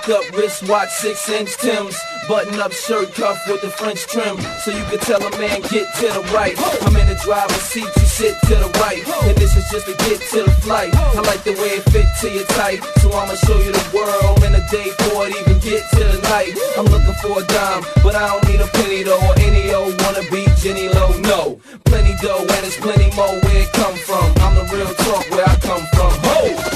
Rock 0.01 0.25
up 0.25 0.37
wristwatch, 0.37 0.89
6 0.89 1.29
inch 1.29 1.57
Tims. 1.59 1.97
Button 2.27 2.59
up 2.61 2.73
shirt 2.73 3.13
cuff 3.13 3.37
with 3.47 3.61
the 3.61 3.69
French 3.69 4.07
trim. 4.07 4.41
So 4.65 4.71
you 4.71 4.85
can 4.85 4.99
tell 5.01 5.21
a 5.21 5.31
man, 5.37 5.61
get 5.63 5.93
to 5.97 6.07
the 6.09 6.25
right. 6.33 6.57
I'm 6.87 6.97
in 6.97 7.07
the 7.07 7.21
driver's 7.23 7.61
seat, 7.61 7.85
you 7.85 8.07
sit 8.07 8.41
to 8.49 8.55
the 8.57 8.71
right. 8.81 9.05
And 9.29 9.37
this 9.37 9.57
is 9.57 9.69
just 9.71 9.87
to 9.87 9.95
get 10.09 10.21
to 10.31 10.45
the 10.45 10.51
flight. 10.63 10.95
I 10.95 11.21
like 11.21 11.45
the 11.45 11.53
way 11.53 11.77
it 11.77 11.85
fit 11.91 12.07
to 12.21 12.31
your 12.31 12.47
type. 12.57 12.81
So 13.01 13.13
I'ma 13.13 13.35
show 13.35 13.59
you 13.59 13.73
the 13.73 13.85
world 13.93 14.43
in 14.45 14.55
a 14.55 14.65
day 14.71 14.89
for 15.05 15.27
it, 15.29 15.37
even 15.37 15.59
get 15.61 15.85
to 15.91 16.05
the 16.17 16.21
night. 16.33 16.57
I'm 16.79 16.87
looking 16.87 17.17
for 17.21 17.43
a 17.43 17.45
dime, 17.45 17.85
but 18.03 18.15
I 18.15 18.25
don't 18.29 18.49
need 18.49 18.61
a 18.61 18.69
penny 18.69 19.03
though. 19.03 19.21
Or 19.21 19.35
any 19.37 19.75
old 19.75 20.01
wanna 20.01 20.25
be 20.31 20.47
Jenny 20.57 20.89
Low. 20.89 21.13
No, 21.29 21.61
plenty 21.85 22.15
dough, 22.23 22.41
and 22.41 22.63
there's 22.65 22.77
plenty 22.77 23.13
more 23.17 23.37
where 23.45 23.69
it 23.69 23.73
come 23.73 23.97
from. 23.97 24.33
I'm 24.41 24.55
the 24.55 24.65
real 24.73 24.93
talk 25.05 25.29
where 25.31 25.45
I 25.45 25.57
come 25.61 25.85
from. 25.93 26.13
Ho! 26.25 26.70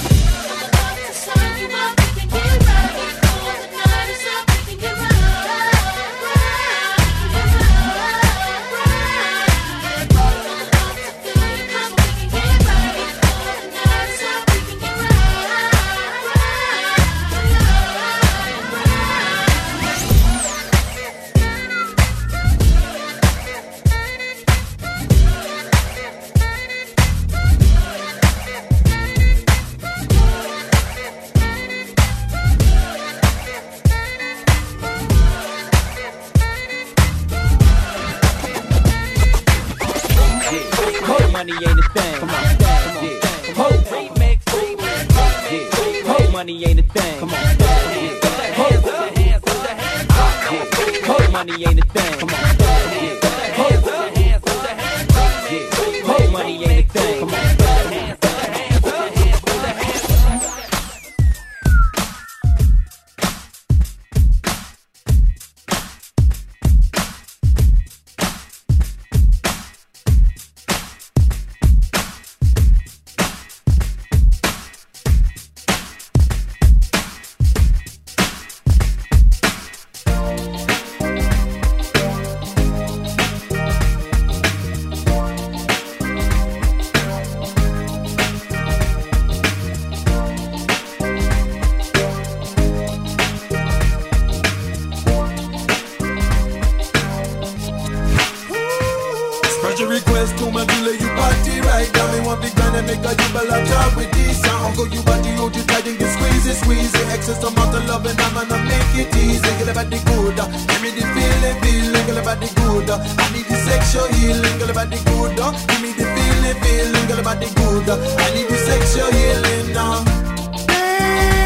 To 100.66 100.72
my 100.72 100.72
dealer, 100.72 100.94
you 100.96 101.08
party 101.16 101.60
right 101.60 101.90
now. 101.94 102.12
Me 102.12 102.20
want 102.26 102.40
big 102.42 102.54
band 102.56 102.76
and 102.76 102.86
make 102.86 103.04
a 103.04 103.14
jubal 103.14 103.52
a 103.52 103.64
talk 103.66 103.96
with 103.96 104.10
this 104.12 104.40
song. 104.42 104.64
Uncle, 104.66 104.88
you 104.88 105.02
body, 105.02 105.30
hold 105.36 105.56
you 105.56 105.62
tight 105.64 105.86
and 105.86 105.98
get 105.98 106.08
squeezy, 106.08 106.54
squeezy. 106.54 107.12
Excess 107.14 107.42
amount 107.42 107.74
of 107.74 107.84
love 107.86 108.06
and 108.06 108.20
I'm 108.20 108.34
gonna 108.34 108.58
make 108.64 108.94
it 108.96 109.16
easy. 109.16 109.40
Get 109.58 109.68
about 109.68 109.90
the 109.90 109.98
good, 109.98 110.38
uh, 110.38 110.46
give 110.48 110.82
me 110.82 110.90
the 110.90 111.04
feeling, 111.14 111.56
feeling. 111.62 112.06
Get 112.06 112.18
about 112.18 112.40
the 112.40 112.48
good, 112.54 112.90
uh, 112.90 112.98
I 113.18 113.32
need 113.32 113.46
the 113.46 113.56
sexual 113.56 114.06
healing. 114.14 114.58
Get 114.58 114.70
about 114.70 114.90
the 114.90 114.98
good, 115.04 115.38
uh, 115.40 115.52
give 115.52 115.82
me 115.82 115.92
the 115.92 116.04
feeling, 116.14 116.56
feeling. 116.62 117.06
Get 117.08 117.18
about 117.18 117.38
the 117.40 117.48
good, 117.54 117.88
I 117.90 118.28
need 118.34 118.48
the 118.48 118.58
sexual 118.68 119.10
healing 119.12 119.72
now. 119.72 120.04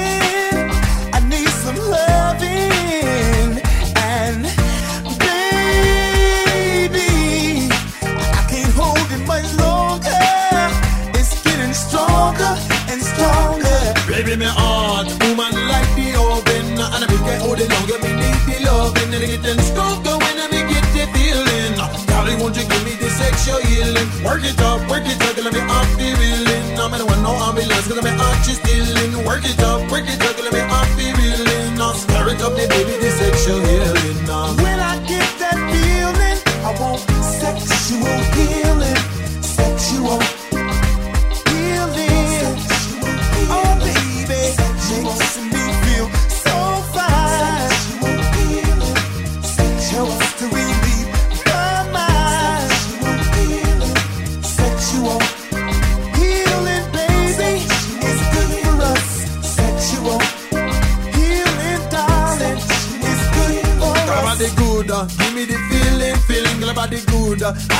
Getting 19.26 19.60
stronger 19.60 20.14
when 20.22 20.36
I 20.38 20.46
me 20.54 20.62
get 20.70 20.86
the 20.94 21.04
feeling. 21.10 21.74
Darling, 22.06 22.38
won't 22.38 22.56
you 22.56 22.62
give 22.62 22.84
me 22.86 22.94
the 22.94 23.10
sexual 23.10 23.58
healing? 23.66 24.06
Work 24.22 24.46
it 24.46 24.58
up, 24.62 24.78
work 24.88 25.02
it 25.02 25.18
up, 25.26 25.36
let 25.42 25.52
me 25.52 25.60
off 25.66 25.90
the 25.98 26.08
reeling 26.14 26.78
I'm 26.78 26.94
in 26.94 27.02
one 27.02 27.22
no 27.22 27.34
ambulance, 27.34 27.88
cause 27.88 27.98
I'm 27.98 28.06
heart 28.06 28.38
just 28.46 28.62
stealing. 28.62 29.24
Work 29.26 29.42
it 29.42 29.58
up, 29.58 29.90
work 29.90 30.06
it 30.06 30.22
up, 30.22 30.38
let 30.38 30.52
me 30.54 30.62
off 30.70 30.90
the 30.94 31.10
reeling 31.18 31.74
Now 31.74 31.92
stir 31.92 32.30
it 32.30 32.40
up, 32.40 32.54
the 32.54 32.66
baby, 32.70 32.85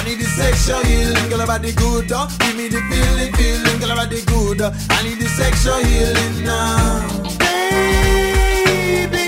need 0.06 0.18
the 0.20 0.24
sexual 0.24 0.82
healing, 0.84 1.28
girl, 1.28 1.46
body 1.46 1.72
good. 1.72 2.12
uh, 2.12 2.28
give 2.38 2.56
me 2.56 2.68
the 2.68 2.80
feeling, 2.88 3.32
feeling, 3.34 3.78
girl, 3.80 3.96
body 3.96 4.22
good. 4.26 4.60
uh, 4.60 4.70
I 4.90 5.02
need 5.02 5.18
the 5.18 5.28
sexual 5.28 5.80
healing 5.88 6.44
now. 6.44 7.08
Baby, 7.42 9.18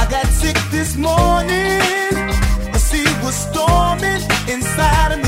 I 0.00 0.06
got 0.10 0.26
sick 0.26 0.58
this 0.70 0.96
morning. 0.96 1.78
The 2.72 2.78
sea 2.88 3.06
was 3.24 3.36
storming 3.46 4.22
inside 4.52 5.12
of 5.14 5.20
me, 5.24 5.25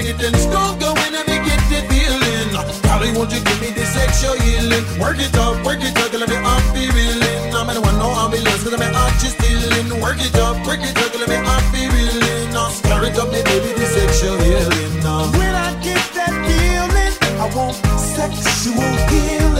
getting 0.00 0.34
stronger 0.40 0.92
when 0.96 1.12
I 1.12 1.22
make 1.28 1.44
it 1.44 1.60
feeling. 1.68 2.48
Darling, 2.82 3.14
won't 3.14 3.32
you 3.32 3.40
give 3.44 3.60
me 3.60 3.70
the 3.70 3.84
sexual 3.84 4.34
healing? 4.40 4.84
Work 4.98 5.18
it 5.18 5.36
up, 5.36 5.64
work 5.64 5.82
it 5.82 5.96
up, 5.98 6.12
let 6.12 6.28
me 6.28 6.36
off 6.36 6.64
the 6.72 6.88
reeling. 6.96 7.52
I'm 7.52 7.68
in 7.68 7.80
one 7.82 7.98
no 7.98 8.08
ambulance, 8.08 8.62
cause 8.64 8.72
I'm 8.72 8.80
heart 8.94 9.12
just 9.20 9.36
stealing. 9.36 10.00
Work 10.00 10.20
it 10.20 10.34
up, 10.36 10.56
work 10.66 10.80
it 10.80 10.96
up, 10.96 11.12
let 11.20 11.28
me 11.28 11.36
off 11.36 11.66
the 11.72 11.82
reeling. 11.92 12.52
Stir 12.72 13.04
it 13.04 13.18
up, 13.18 13.28
the 13.28 13.42
baby, 13.44 13.70
the 13.76 13.86
sexual 13.86 14.38
healing. 14.40 15.02
When 15.36 15.54
I 15.54 15.76
get 15.84 16.00
that 16.16 16.32
feeling, 16.46 17.14
I 17.40 17.46
want 17.54 17.76
sexual 18.16 18.80
healing. 19.12 19.51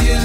Sexual 0.00 0.21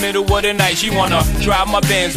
middle 0.00 0.24
of 0.24 0.42
the 0.42 0.52
night. 0.52 0.76
She 0.78 0.90
wanna 0.90 1.22
drive 1.40 1.68
my 1.68 1.80
Benz 1.80 2.16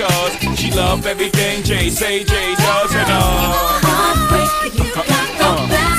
because 0.00 0.58
she 0.58 0.70
love 0.70 1.04
everything 1.06 1.62
Jay 1.62 1.90
say 1.90 2.24
Jay 2.24 2.54
does 2.54 2.94
and 2.94 3.10
uh. 3.10 3.80
So 5.38 5.89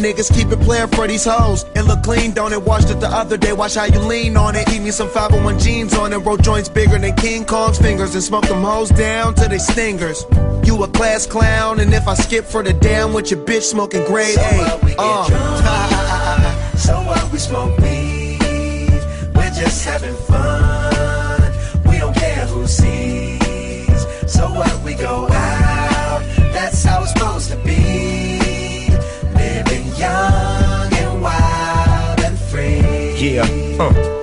niggas, 0.00 0.32
keep 0.34 0.48
it 0.48 0.60
playing 0.60 0.88
for 0.88 1.06
these 1.06 1.24
hoes. 1.24 1.64
It 1.74 1.82
look 1.82 2.02
clean, 2.02 2.32
don't 2.32 2.52
it? 2.52 2.62
Washed 2.62 2.90
it 2.90 3.00
the 3.00 3.08
other 3.08 3.36
day, 3.36 3.52
watch 3.52 3.74
how 3.74 3.84
you 3.84 4.00
lean 4.00 4.36
on 4.36 4.56
it. 4.56 4.68
Eat 4.72 4.80
me 4.80 4.90
some 4.90 5.08
501 5.08 5.58
jeans 5.58 5.94
on 5.94 6.12
it, 6.12 6.18
roll 6.18 6.36
joints 6.36 6.68
bigger 6.68 6.98
than 6.98 7.14
King 7.16 7.44
Kong's 7.44 7.78
fingers, 7.78 8.14
and 8.14 8.22
smoke 8.22 8.46
them 8.46 8.62
hoes 8.62 8.90
down 8.90 9.34
to 9.34 9.48
they 9.48 9.58
stingers. 9.58 10.24
You 10.64 10.82
a 10.82 10.88
class 10.88 11.26
clown, 11.26 11.80
and 11.80 11.92
if 11.92 12.06
I 12.08 12.14
skip 12.14 12.44
for 12.44 12.62
the 12.62 12.72
damn 12.72 13.12
with 13.12 13.30
your 13.30 13.40
bitch 13.44 13.62
smoking 13.62 14.04
grade 14.06 14.36
A. 14.38 14.96
Uh. 14.98 16.76
So 16.76 16.94
what 17.02 17.32
we 17.32 17.38
smoke 17.38 17.78
weed. 17.78 18.38
We're 19.34 19.50
just 19.50 19.84
having 19.84 20.14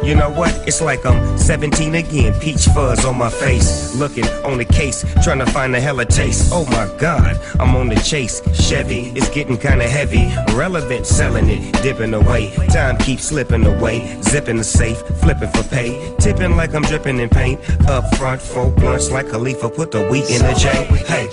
you 0.08 0.16
know 0.16 0.30
what? 0.30 0.54
It's 0.66 0.82
like 0.82 1.06
I'm 1.06 1.38
17 1.38 1.96
again, 1.96 2.40
peach 2.40 2.66
fuzz 2.68 3.04
on 3.04 3.18
my 3.18 3.30
face. 3.30 3.94
Looking 3.94 4.26
on 4.46 4.58
the 4.58 4.64
case, 4.64 5.04
trying 5.22 5.40
to 5.40 5.46
find 5.48 5.76
a 5.76 5.82
hella 5.82 6.06
taste. 6.06 6.50
Oh 6.54 6.64
my 6.66 6.90
god, 6.98 7.38
I'm 7.60 7.76
on 7.76 7.90
the 7.90 7.96
chase. 7.96 8.42
Chevy, 8.54 9.12
it's 9.18 9.30
getting 9.30 9.58
kinda 9.58 9.88
heavy. 9.88 10.32
Relevant, 10.56 11.06
selling 11.06 11.50
it, 11.50 11.74
dipping 11.84 12.14
away. 12.14 12.56
Time 12.70 12.98
keeps 12.98 13.26
slipping 13.26 13.66
away. 13.66 14.18
Zipping 14.22 14.56
the 14.56 14.64
safe, 14.64 15.00
flipping 15.22 15.50
for 15.50 15.64
pay. 15.64 16.16
Tipping 16.20 16.56
like 16.56 16.74
I'm 16.74 16.84
dripping 16.84 17.20
in 17.20 17.28
paint. 17.28 17.60
Up 17.90 18.06
front, 18.16 18.42
four 18.42 18.72
blunts 18.72 19.12
like 19.12 19.28
Khalifa, 19.28 19.70
put 19.70 19.92
the 19.92 20.08
weed 20.10 20.30
in 20.30 20.42
the 20.42 20.54
J. 20.54 20.70
Hey. 21.06 21.30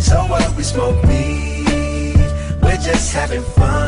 So 0.00 0.16
what 0.26 0.56
we 0.56 0.64
smoke 0.64 1.00
weed. 1.04 2.16
We're 2.60 2.76
just 2.76 3.12
having 3.12 3.42
fun. 3.42 3.83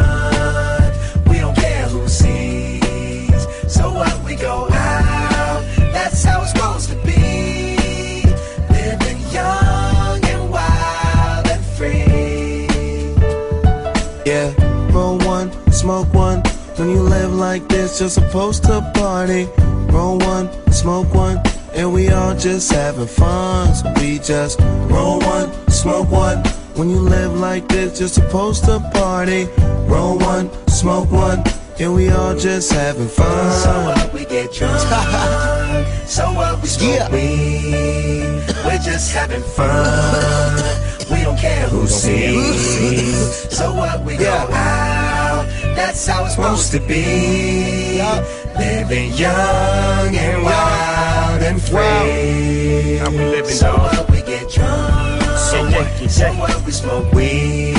Smoke 15.87 16.15
one. 16.15 16.41
When 16.79 16.91
you 16.91 17.01
live 17.01 17.33
like 17.33 17.69
this, 17.69 18.01
you're 18.01 18.09
supposed 18.09 18.65
to 18.65 18.81
party. 18.97 19.47
Roll 19.95 20.19
one, 20.19 20.47
smoke 20.73 21.15
one, 21.15 21.41
and 21.75 21.93
we 21.95 22.09
all 22.09 22.35
just 22.35 22.73
having 22.73 23.07
fun. 23.07 23.73
So 23.73 23.93
we 24.01 24.19
just 24.19 24.59
roll 24.91 25.21
one, 25.21 25.49
smoke 25.69 26.11
one. 26.11 26.39
When 26.75 26.91
you 26.91 26.99
live 26.99 27.39
like 27.39 27.69
this, 27.69 28.01
you're 28.01 28.09
supposed 28.09 28.65
to 28.65 28.81
party. 28.95 29.47
Roll 29.87 30.19
one, 30.19 30.51
smoke 30.67 31.09
one, 31.13 31.45
and 31.79 31.95
we 31.95 32.11
all 32.11 32.35
just 32.35 32.73
having 32.73 33.07
fun. 33.07 33.53
So 33.53 33.73
what 33.87 34.13
we 34.13 34.25
get 34.25 34.53
drunk. 34.53 34.81
so 36.17 36.33
what 36.33 36.61
we 36.63 36.67
smoke 36.67 36.99
yeah. 36.99 37.11
weed. 37.13 38.43
We're 38.65 38.83
just 38.91 39.13
having 39.13 39.47
fun. 39.57 40.57
We 41.13 41.23
don't 41.23 41.39
care 41.39 41.69
who 41.69 41.87
sees. 41.87 43.57
So 43.57 43.73
what 43.73 44.05
we 44.05 44.17
go 44.17 44.35
out. 44.51 44.96
That's 45.77 46.07
how 46.07 46.25
it's 46.25 46.35
supposed 46.35 46.73
to 46.73 46.81
be. 46.81 48.01
Living 48.59 49.13
young 49.13 50.17
and 50.17 50.43
wild 50.43 51.43
and 51.43 51.61
free. 51.61 52.97
How 52.97 53.11
we 53.11 53.19
living, 53.19 53.51
so 53.51 53.77
what 53.77 54.11
we 54.11 54.23
get 54.23 54.51
drunk. 54.51 55.23
So 55.37 55.63
what? 55.71 56.11
So 56.11 56.33
what 56.33 56.65
we 56.65 56.73
smoke 56.73 57.13
weed. 57.13 57.77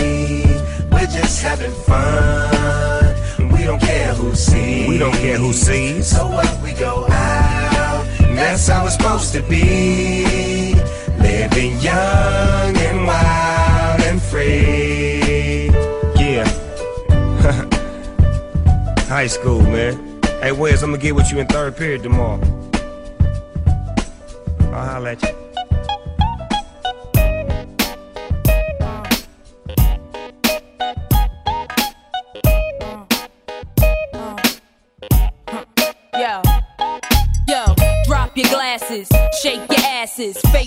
We're 0.92 1.08
We're 1.08 1.08
just 1.08 1.42
having 1.42 1.72
fun. 1.72 3.16
We 3.52 3.64
don't 3.64 3.80
care 3.82 4.14
who 4.14 4.36
sees. 4.36 4.88
We 4.88 4.98
don't 4.98 5.14
care 5.14 5.38
who 5.38 5.52
sees. 5.54 6.08
So 6.08 6.28
what 6.28 6.62
we 6.62 6.74
go 6.74 7.08
out. 7.10 8.06
That's 8.36 8.68
how 8.68 8.86
it's 8.86 8.96
supposed 8.96 9.34
to 9.34 9.42
be. 9.42 10.76
Living 11.18 11.80
young 11.80 12.78
and 12.78 13.08
wild 13.08 14.02
and 14.02 14.22
free. 14.22 14.97
High 19.18 19.26
school, 19.26 19.64
man. 19.64 20.22
Hey, 20.44 20.52
Wes, 20.52 20.84
I'm 20.84 20.92
gonna 20.92 21.02
get 21.02 21.16
with 21.16 21.32
you 21.32 21.40
in 21.40 21.48
third 21.48 21.76
period 21.76 22.04
tomorrow. 22.04 22.40
I'll 24.72 24.86
holler 24.86 25.10
at 25.10 25.24
you. 25.24 25.30
Yo, 36.14 36.42
yo, 37.48 37.74
drop 38.06 38.38
your 38.38 38.50
glasses, 38.50 39.10
shake 39.42 39.68
your 39.68 39.84
asses, 39.88 40.38
face 40.52 40.67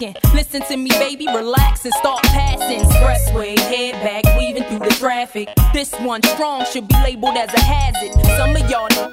asking. 0.00 0.34
Listen 0.34 0.62
to 0.62 0.76
me, 0.76 0.90
baby, 0.90 1.26
relax 1.26 1.84
and 1.84 1.94
start 1.94 2.22
passing. 2.24 2.80
Expressway, 2.80 3.58
head 3.58 3.94
back, 4.02 4.36
weaving 4.36 4.64
through 4.64 4.80
the 4.80 4.94
traffic. 4.94 5.48
This 5.72 5.92
one 6.00 6.22
strong 6.22 6.64
should 6.66 6.88
be 6.88 6.94
labeled 7.02 7.36
as 7.36 7.52
a 7.54 7.60
hazard. 7.60 8.12
Some 8.36 8.56
of 8.56 8.70
y'all 8.70 8.88
know. 8.90 9.12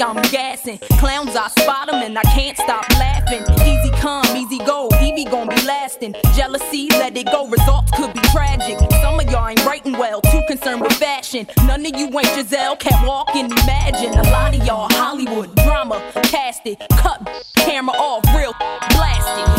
I'm 0.00 0.16
gassing. 0.32 0.78
Clowns, 0.98 1.36
I 1.36 1.48
spot 1.48 1.88
them 1.88 2.02
and 2.02 2.18
I 2.18 2.22
can't 2.22 2.56
stop 2.56 2.88
laughing. 2.92 3.42
Easy 3.66 3.90
come, 4.00 4.24
easy 4.34 4.56
go, 4.64 4.88
Evie 5.02 5.26
gon' 5.26 5.46
be 5.46 5.60
lasting. 5.66 6.14
Jealousy, 6.34 6.88
let 6.88 7.14
it 7.18 7.26
go, 7.26 7.46
results 7.46 7.90
could 7.92 8.12
be 8.14 8.20
tragic. 8.32 8.78
Some 9.02 9.20
of 9.20 9.30
y'all 9.30 9.48
ain't 9.48 9.64
writing 9.66 9.92
well, 9.92 10.22
too 10.22 10.40
concerned 10.48 10.80
with 10.80 10.94
fashion. 10.94 11.46
None 11.66 11.84
of 11.84 11.94
you 11.94 12.06
ain't 12.06 12.26
Giselle, 12.28 12.76
can't 12.76 13.06
walk 13.06 13.36
and 13.36 13.52
imagine. 13.52 14.14
A 14.18 14.22
lot 14.30 14.56
of 14.56 14.64
y'all 14.64 14.88
Hollywood 14.90 15.54
drama, 15.56 16.00
cast 16.22 16.66
it, 16.66 16.78
cut 16.92 17.28
camera 17.56 17.94
off, 17.96 18.24
real 18.34 18.54
blasted. 18.90 19.49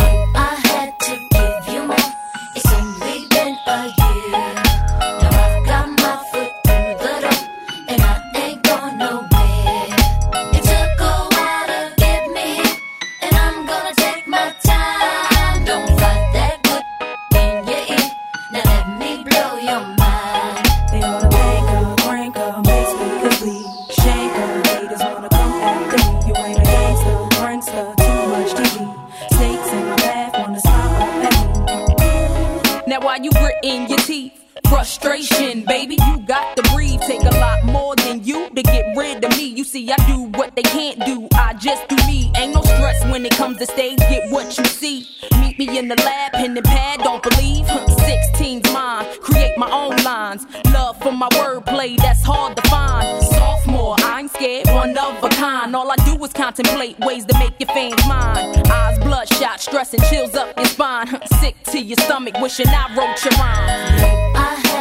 Just 41.62 41.88
do 41.88 41.96
me. 42.08 42.32
Ain't 42.36 42.54
no 42.54 42.62
stress 42.62 43.04
when 43.06 43.26
it 43.26 43.34
comes 43.34 43.58
to 43.60 43.66
stage. 43.66 44.00
Get 44.00 44.32
what 44.32 44.58
you 44.58 44.66
see. 44.66 45.08
Meet 45.40 45.60
me 45.60 45.78
in 45.78 45.88
the 45.88 45.96
lab, 45.96 46.34
pen 46.34 46.58
and 46.58 46.66
pad. 46.66 47.02
Don't 47.02 47.22
believe. 47.22 47.66
16's 47.66 48.74
mine. 48.74 49.06
Create 49.22 49.58
my 49.58 49.70
own 49.72 49.96
lines. 50.04 50.46
Love 50.74 50.98
for 51.02 51.12
my 51.12 51.30
wordplay, 51.30 51.98
that's 51.98 52.24
hard 52.24 52.56
to 52.56 52.62
find. 52.70 53.24
Sophomore, 53.26 53.96
I 54.00 54.22
ain't 54.22 54.32
scared, 54.32 54.68
one 54.70 54.98
of 54.98 55.24
a 55.24 55.30
kind. 55.30 55.76
All 55.76 55.92
I 55.92 55.96
do 55.98 56.24
is 56.24 56.34
contemplate 56.34 56.98
ways 57.00 57.26
to 57.26 57.38
make 57.38 57.60
your 57.60 57.68
fans 57.68 58.06
mine. 58.08 58.68
Eyes 58.72 58.98
bloodshot, 59.00 59.62
stress 59.62 59.94
and 59.94 60.04
chills 60.04 60.36
up 60.36 60.58
your 60.58 60.66
spine. 60.66 61.08
Sick 61.40 61.56
to 61.66 61.80
your 61.80 61.98
stomach, 61.98 62.36
wishing 62.42 62.68
I 62.68 62.88
wrote 62.96 63.24
your 63.24 63.34
rhyme. 63.40 64.36
I 64.36 64.81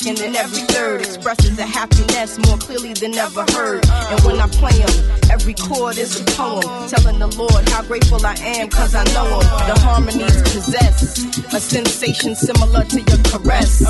second 0.00 0.20
and 0.24 0.36
every 0.36 0.62
third 0.62 1.00
expresses 1.00 1.58
a 1.58 1.62
happiness 1.62 2.38
more 2.46 2.56
clearly 2.58 2.92
than 2.94 3.14
ever 3.14 3.44
heard. 3.52 3.84
And 3.88 4.20
when 4.24 4.40
I 4.40 4.48
play 4.48 4.72
them, 4.72 5.20
every 5.30 5.54
chord 5.54 5.98
is 5.98 6.20
a 6.20 6.24
poem 6.36 6.88
telling 6.88 7.18
the 7.18 7.28
Lord 7.36 7.68
how 7.68 7.82
grateful 7.82 8.24
I 8.24 8.34
am 8.34 8.68
because 8.68 8.94
I 8.94 9.04
know 9.14 9.26
him. 9.26 9.40
The 9.68 9.80
harmonies 9.80 10.42
possess 10.42 11.18
a 11.52 11.60
sensation 11.60 12.34
similar 12.34 12.84
to 12.84 13.00
your 13.00 13.18
caress. 13.24 13.82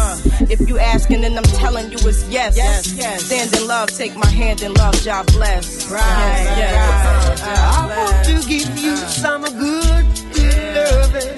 If 0.51 0.69
you 0.69 0.79
asking 0.79 1.25
and 1.25 1.37
I'm 1.37 1.45
telling 1.45 1.91
you 1.91 1.99
it's 1.99 2.29
yes. 2.29 2.57
yes, 2.57 2.93
yes. 2.95 3.25
Stand 3.25 3.55
in 3.55 3.67
love, 3.67 3.91
take 3.91 4.17
my 4.17 4.31
hand 4.31 4.63
in 4.63 4.75
love, 4.75 4.95
job 5.03 5.27
bless. 5.29 5.91
Right. 5.91 6.01
Yes, 6.01 7.39
yes. 7.39 7.43
I 7.47 7.87
want 7.97 8.27
to 8.27 8.49
give 8.49 8.79
you 8.79 8.97
some 8.97 9.43
good, 9.43 10.07
good 10.35 10.75
loving. 10.77 11.37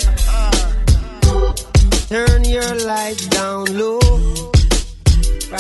Turn 2.09 2.45
your 2.45 2.75
light 2.85 3.27
down 3.31 3.65
low 3.79 4.02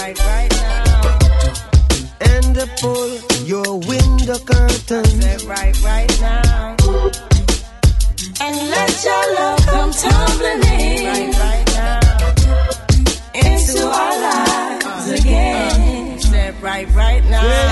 right 0.02 0.18
right 0.26 0.50
now. 0.50 1.18
And 2.20 2.56
pull 2.80 3.10
your 3.44 3.78
window 3.78 4.38
curtains. 4.38 5.24
Set 5.24 5.42
right 5.44 5.76
right 5.82 6.20
now. 6.20 6.76
And 8.44 8.56
let 8.74 8.92
your 9.06 9.24
love 9.38 9.60
come 9.74 9.92
tumbling 9.92 10.62
in. 10.80 11.06
Right, 11.06 11.34
right 11.46 11.66
now. 11.78 12.00
Into 13.34 13.86
our 13.86 14.14
lives 14.26 14.86
uh-huh. 14.86 15.14
again. 15.20 16.18
Set 16.18 16.60
right 16.60 16.88
right 16.94 17.24
now. 17.30 17.71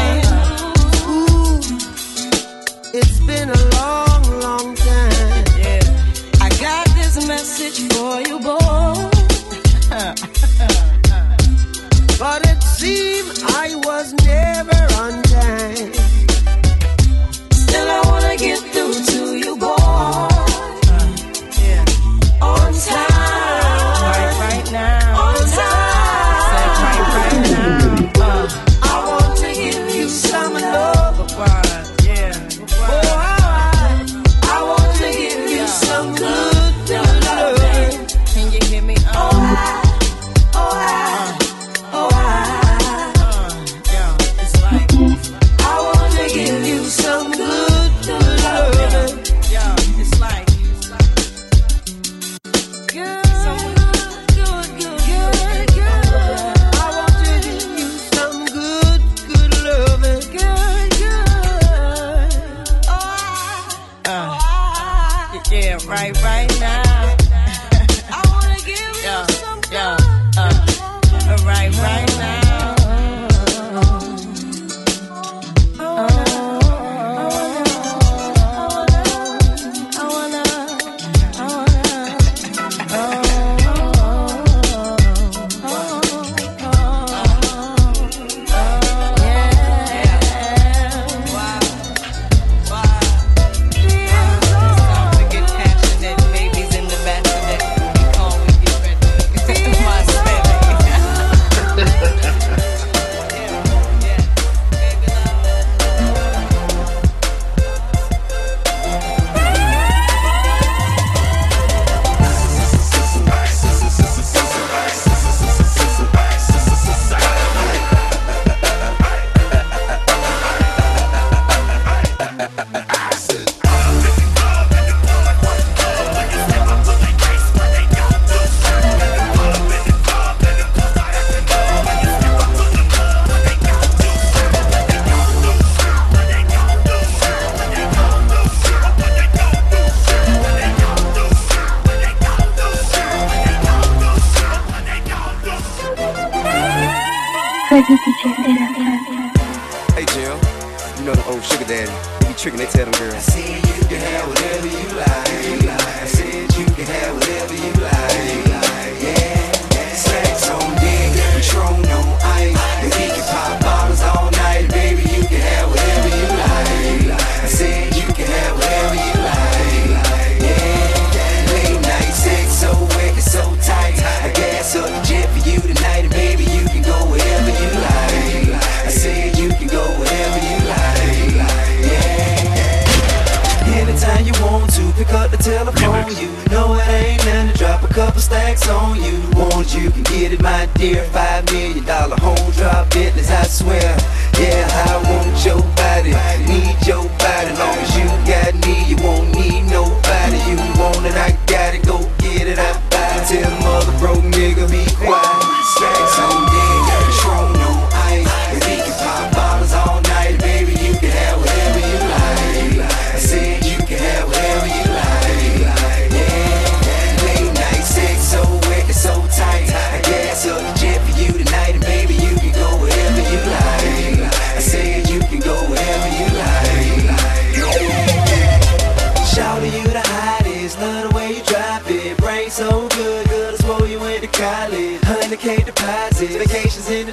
it, 190.32 190.43
my 190.43 190.66
dear. 190.74 191.05
Five 191.05 191.44
million 191.52 191.85
dollar 191.85 192.16
home 192.16 192.51
drop 192.52 192.90
business, 192.90 193.31
I 193.31 193.43
swear. 193.44 193.97
Yeah, 194.39 194.66
I 194.89 194.97
want 195.02 195.44
your 195.44 195.62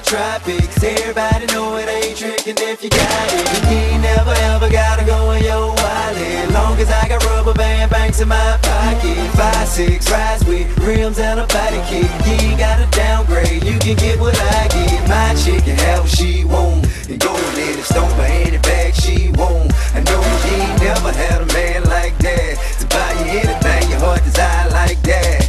traffic 0.08 0.64
everybody 0.82 1.44
know 1.52 1.76
it 1.76 1.86
ain't 1.86 2.16
tricking 2.16 2.56
if 2.56 2.82
you 2.82 2.88
got 2.88 3.28
it. 3.28 3.44
You 3.68 3.76
ain't 3.92 4.02
never 4.02 4.32
ever 4.56 4.70
gotta 4.70 5.04
go 5.04 5.32
in 5.32 5.44
your 5.44 5.68
wallet. 5.68 6.50
Long 6.50 6.78
as 6.80 6.88
I 6.88 7.08
got 7.08 7.22
rubber 7.26 7.52
band 7.52 7.90
banks 7.90 8.18
in 8.20 8.28
my 8.28 8.58
pocket. 8.62 9.18
Five, 9.36 9.68
six, 9.68 10.10
rides 10.10 10.46
with 10.46 10.66
rims 10.78 11.18
and 11.18 11.40
a 11.40 11.46
body 11.48 11.80
kick 11.90 12.08
You 12.24 12.48
ain't 12.48 12.58
gotta 12.58 12.88
downgrade, 12.96 13.62
you 13.62 13.78
can 13.78 13.96
get 13.96 14.18
what 14.18 14.34
I 14.56 14.68
get. 14.68 15.08
My 15.08 15.34
chick 15.34 15.64
can 15.64 15.76
have 15.76 16.00
what 16.00 16.10
she 16.10 16.42
want 16.44 16.88
And 17.10 17.20
go 17.20 17.36
in 17.36 17.76
the 17.76 17.82
store 17.84 18.08
for 18.16 18.22
any 18.22 18.56
bag 18.64 18.94
she 18.94 19.28
want. 19.36 19.72
I 19.92 20.00
know 20.00 20.20
you 20.24 20.56
ain't 20.56 20.80
never 20.80 21.12
had 21.12 21.42
a 21.42 21.46
man 21.52 21.84
like 21.84 22.16
that. 22.24 22.56
To 22.80 22.86
buy 22.88 23.12
you 23.20 23.40
anything 23.40 23.90
your 23.90 24.00
heart 24.00 24.24
desire 24.24 24.70
like 24.70 25.02
that. 25.02 25.47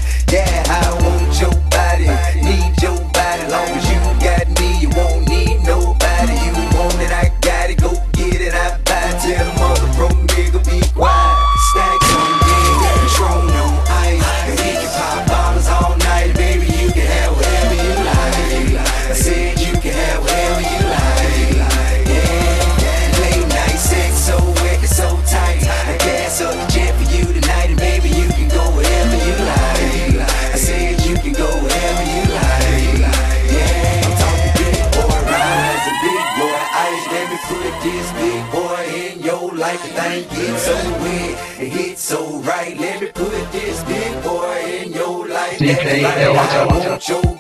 anything 45.70 46.36
Watch 46.36 46.52
out, 46.52 46.72
watch 46.72 47.10
out. 47.12 47.39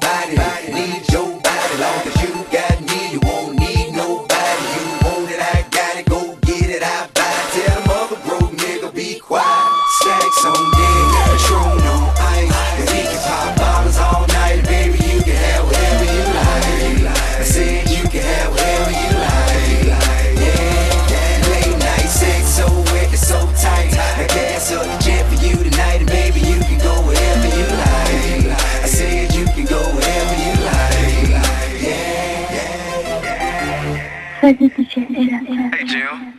Hey, 34.51 35.83
Jill. 35.85 36.38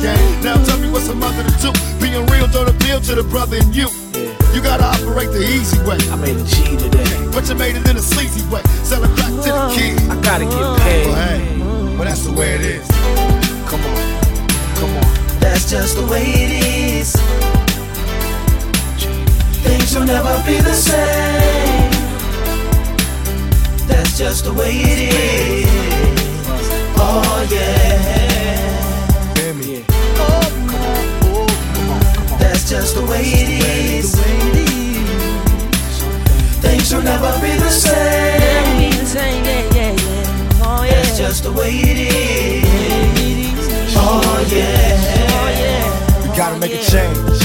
Game. 0.00 0.42
Now 0.42 0.56
tell 0.64 0.78
me 0.78 0.90
what's 0.90 1.08
a 1.08 1.14
mother 1.14 1.42
to 1.42 1.54
do. 1.60 1.70
Being 2.00 2.26
real 2.26 2.46
don't 2.48 2.68
appeal 2.68 3.00
to 3.00 3.14
the 3.14 3.24
brother 3.24 3.56
in 3.56 3.72
you. 3.72 3.88
You 4.54 4.62
gotta 4.62 4.84
operate 4.84 5.30
the 5.30 5.42
easy 5.42 5.78
way. 5.88 5.98
I 6.10 6.16
made 6.16 6.36
a 6.36 6.44
G 6.44 6.76
today. 6.76 7.04
But 7.32 7.48
you 7.48 7.54
made 7.54 7.76
it 7.76 7.88
in 7.88 7.96
a 7.96 8.02
sleazy 8.02 8.44
way. 8.48 8.62
Selling 8.82 9.12
crack 9.16 9.30
to 9.30 9.50
the 9.52 9.72
kids. 9.74 10.02
I 10.08 10.20
gotta 10.22 10.44
get 10.44 10.80
paid. 10.80 11.06
Well, 11.06 11.16
hey, 11.16 11.58
well, 11.96 12.04
that's 12.04 12.24
the 12.24 12.32
way 12.32 12.54
it 12.54 12.60
is. 12.62 12.86
Come 13.68 13.82
on, 13.84 13.96
come 14.76 14.96
on. 14.96 15.40
That's 15.40 15.70
just 15.70 15.96
the 15.96 16.06
way 16.06 16.24
it 16.24 16.52
is. 16.64 17.12
Things 19.62 19.94
will 19.94 20.06
never 20.06 20.42
be 20.46 20.60
the 20.60 20.74
same. 20.74 21.90
That's 23.86 24.16
just 24.16 24.44
the 24.44 24.52
way 24.52 24.72
it 24.72 24.98
is. 25.12 25.68
Oh 26.98 27.46
yeah. 27.50 28.85
That's 32.66 32.82
just 32.82 32.94
the 32.96 33.06
way 33.06 33.22
it 33.22 33.48
is. 33.62 34.16
Things 36.58 36.92
will 36.92 37.02
never 37.02 37.30
be 37.38 37.54
the 37.54 37.70
same. 37.70 38.90
Be 38.90 38.90
the 38.90 39.06
same, 39.06 39.44
yeah, 39.44 39.70
yeah, 39.72 39.92
yeah. 39.94 40.66
Oh 40.66 40.82
yeah. 40.82 40.90
That's 40.94 41.16
just 41.16 41.44
the 41.44 41.52
way 41.52 41.70
it 41.70 41.96
is. 41.96 43.94
Oh. 43.96 44.20
Oh 44.20 44.42
yeah. 44.50 46.26
We 46.28 46.36
gotta 46.36 46.56
oh, 46.56 46.58
make 46.58 46.74
a 46.74 46.82
change. 46.82 47.38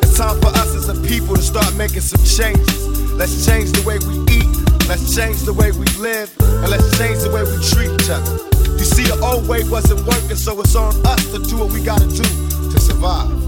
It's 0.00 0.16
time 0.16 0.40
for 0.40 0.48
us 0.48 0.74
as 0.74 0.88
a 0.88 0.94
people 1.06 1.36
to 1.36 1.42
start 1.42 1.74
making 1.74 2.00
some 2.00 2.24
changes. 2.24 3.12
Let's 3.12 3.44
change 3.44 3.72
the 3.72 3.84
way 3.84 3.98
we 4.08 4.16
eat. 4.32 4.48
Let's 4.88 5.14
change 5.14 5.42
the 5.42 5.52
way 5.52 5.72
we 5.72 5.84
live. 6.00 6.32
And 6.40 6.70
let's 6.70 6.88
change 6.96 7.20
the 7.20 7.28
way 7.28 7.44
we 7.44 7.52
treat 7.68 7.92
each 8.00 8.08
other. 8.08 8.32
You 8.80 8.84
see, 8.88 9.04
the 9.04 9.20
old 9.22 9.46
way 9.46 9.68
wasn't 9.68 10.06
working, 10.06 10.36
so 10.36 10.58
it's 10.58 10.74
on 10.74 10.96
us 11.04 11.22
to 11.32 11.38
do 11.44 11.58
what 11.58 11.70
we 11.70 11.84
gotta 11.84 12.08
do 12.08 12.24
to 12.24 12.80
survive. 12.80 13.47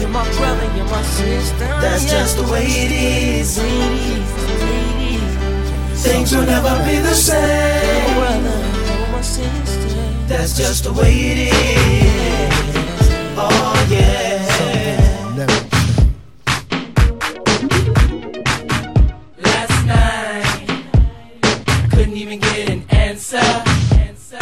You're 0.00 0.08
my 0.10 0.24
brother, 0.36 0.68
you're 0.76 0.86
my 0.86 1.02
sister. 1.02 1.66
That's 1.80 2.04
just 2.04 2.36
the 2.36 2.44
way 2.52 2.66
it 2.66 2.92
is. 2.92 3.58
Things 6.02 6.32
will 6.34 6.46
never 6.46 6.74
be 6.84 6.98
the 6.98 7.14
same. 7.14 8.44
That's 10.28 10.56
just 10.56 10.84
the 10.84 10.92
way 10.92 11.14
it 11.32 11.38
is. 11.38 13.08
Oh 13.36 13.86
yeah. 13.90 14.31
An 23.34 23.98
answer. 23.98 24.38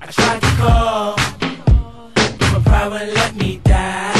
I 0.00 0.06
tried 0.10 0.40
to 0.40 0.48
call, 0.56 1.16
but 2.52 2.64
pride 2.64 2.92
wouldn't 2.92 3.14
let 3.14 3.34
me 3.36 3.60
die. 3.64 4.12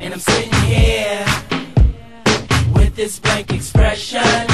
And 0.00 0.14
I'm 0.14 0.20
sitting 0.20 0.52
here 0.62 1.24
with 2.74 2.94
this 2.96 3.18
blank 3.18 3.52
expression. 3.52 4.47